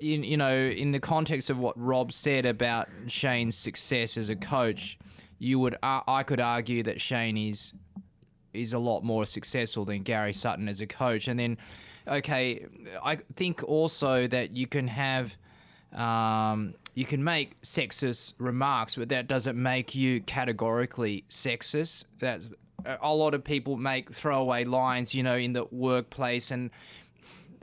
[0.00, 4.34] in you know, in the context of what Rob said about Shane's success as a
[4.36, 4.98] coach,
[5.42, 7.72] you would uh, I could argue that Shane is
[8.54, 11.26] is a lot more successful than Gary Sutton as a coach.
[11.26, 11.58] And then,
[12.06, 12.66] okay,
[13.02, 15.36] I think also that you can have.
[15.92, 22.04] Um, you can make sexist remarks, but that doesn't make you categorically sexist.
[22.20, 22.42] That
[23.02, 26.70] a lot of people make throwaway lines, you know, in the workplace, and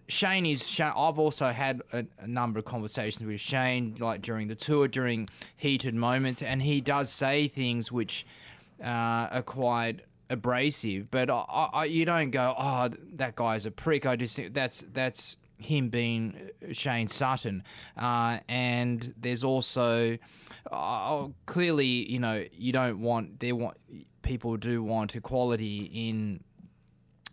[0.09, 0.67] Shane is.
[0.67, 4.87] Shane, I've also had a, a number of conversations with Shane, like during the tour,
[4.87, 8.25] during heated moments, and he does say things which
[8.83, 11.09] uh, are quite abrasive.
[11.11, 14.83] But I, I, you don't go, "Oh, that guy's a prick." I just think that's
[14.91, 17.63] that's him being Shane Sutton,
[17.95, 20.17] uh, and there's also
[20.71, 23.77] uh, clearly, you know, you don't want they want
[24.21, 26.43] people do want equality in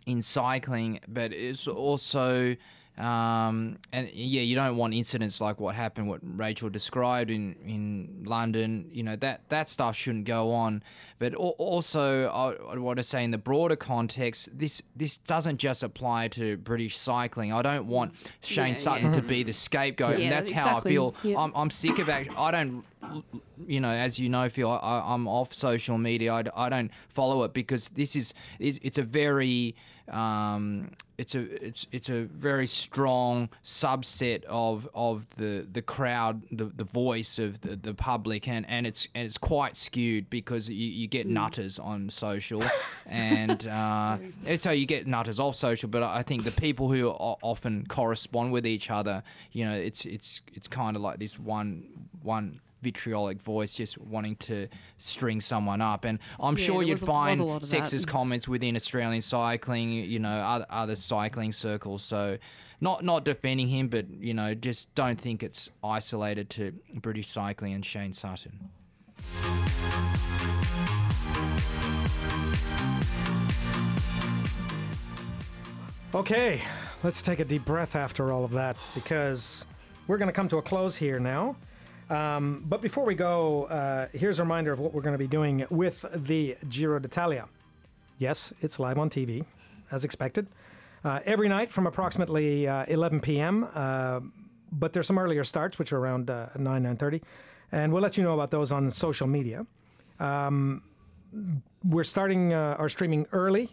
[0.07, 2.55] in cycling, but it's also
[2.97, 8.23] um, and yeah, you don't want incidents like what happened, what Rachel described in, in
[8.25, 8.89] London.
[8.91, 10.81] You know that that stuff shouldn't go on.
[11.19, 15.83] But also, I, I want to say in the broader context, this this doesn't just
[15.83, 17.53] apply to British cycling.
[17.53, 19.11] I don't want Shane Yeah, Sutton yeah.
[19.11, 21.13] to be the scapegoat, Yeah, and that's how I feel.
[21.23, 22.83] I'm, I'm sick of act- I don't
[23.67, 26.33] you know, as you know, Phil, I, I'm off social media.
[26.55, 29.75] I don't follow it because this is, is it's a very
[30.09, 36.65] um, it's a it's it's a very strong subset of of the the crowd, the,
[36.65, 40.87] the voice of the, the public, and, and it's and it's quite skewed because you,
[40.87, 42.63] you get nutters on social,
[43.05, 44.17] and uh,
[44.55, 45.89] so you get nutters off social.
[45.89, 50.41] But I think the people who often correspond with each other, you know, it's it's
[50.53, 51.83] it's kind of like this one
[52.21, 54.67] one vitriolic voice just wanting to
[54.97, 57.83] string someone up and i'm Yeah, sure you'd a- find lot of that.
[57.83, 62.37] sexist comments within australian cycling you know other, other cycling circles so
[62.79, 67.73] not not defending him but you know just don't think it's isolated to british cycling
[67.73, 68.69] and shane sutton
[76.13, 76.61] Okay,
[77.03, 79.65] let's take a deep breath after all of that because
[80.07, 81.55] we're going to come to a close here now.
[82.09, 85.27] Um, but before we go, uh, here's a reminder of what we're going to be
[85.27, 87.47] doing with the Giro d'Italia.
[88.17, 89.45] Yes, it's live on TV,
[89.91, 90.47] as expected,
[91.03, 93.67] uh, every night from approximately uh, 11 p.m.
[93.73, 94.21] Uh,
[94.71, 97.21] but there's some earlier starts, which are around uh, 9 9:30,
[97.71, 99.65] and we'll let you know about those on social media
[101.83, 103.69] we're starting uh, our streaming early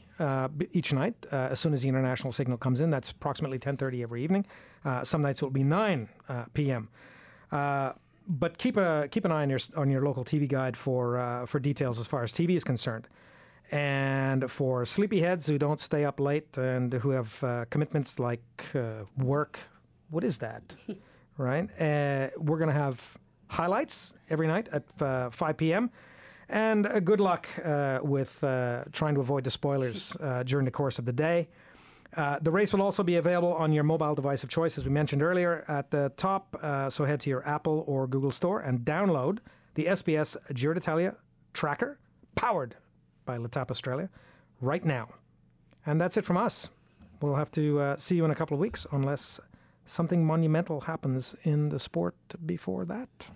[0.73, 2.91] each night as soon as the international signal comes in.
[2.91, 4.45] That's approximately 10:30 every evening.
[5.05, 6.89] Some nights it will be 9 uh, p.m.
[8.27, 11.47] But keep a keep an eye on your on your local TV guide for uh,
[11.47, 13.07] for details as far as TV is concerned.
[13.71, 18.43] And for sleepyheads who don't stay up late and who have uh, commitments like
[18.75, 19.59] uh, work,
[20.11, 20.75] what is that?
[21.39, 21.69] right?
[21.81, 23.17] Uh, we're going to have
[23.49, 25.91] highlights every night at uh, 5 p.m.
[26.49, 30.71] And uh, good luck uh, with uh, trying to avoid the spoilers uh, during the
[30.71, 31.49] course of the day.
[32.17, 34.91] Uh, the race will also be available on your mobile device of choice, as we
[34.91, 36.57] mentioned earlier, at the top.
[36.63, 39.39] Uh, so head to your Apple or Google Store and download
[39.75, 41.17] the SBS Giro d'Italia
[41.53, 41.99] tracker,
[42.35, 42.77] powered
[43.25, 44.09] by Latap Australia,
[44.61, 45.09] right now.
[45.87, 46.71] And that's it from us.
[47.21, 49.41] We'll have to uh, see you in a couple of weeks, unless
[49.85, 53.31] something monumental happens in the sport before that.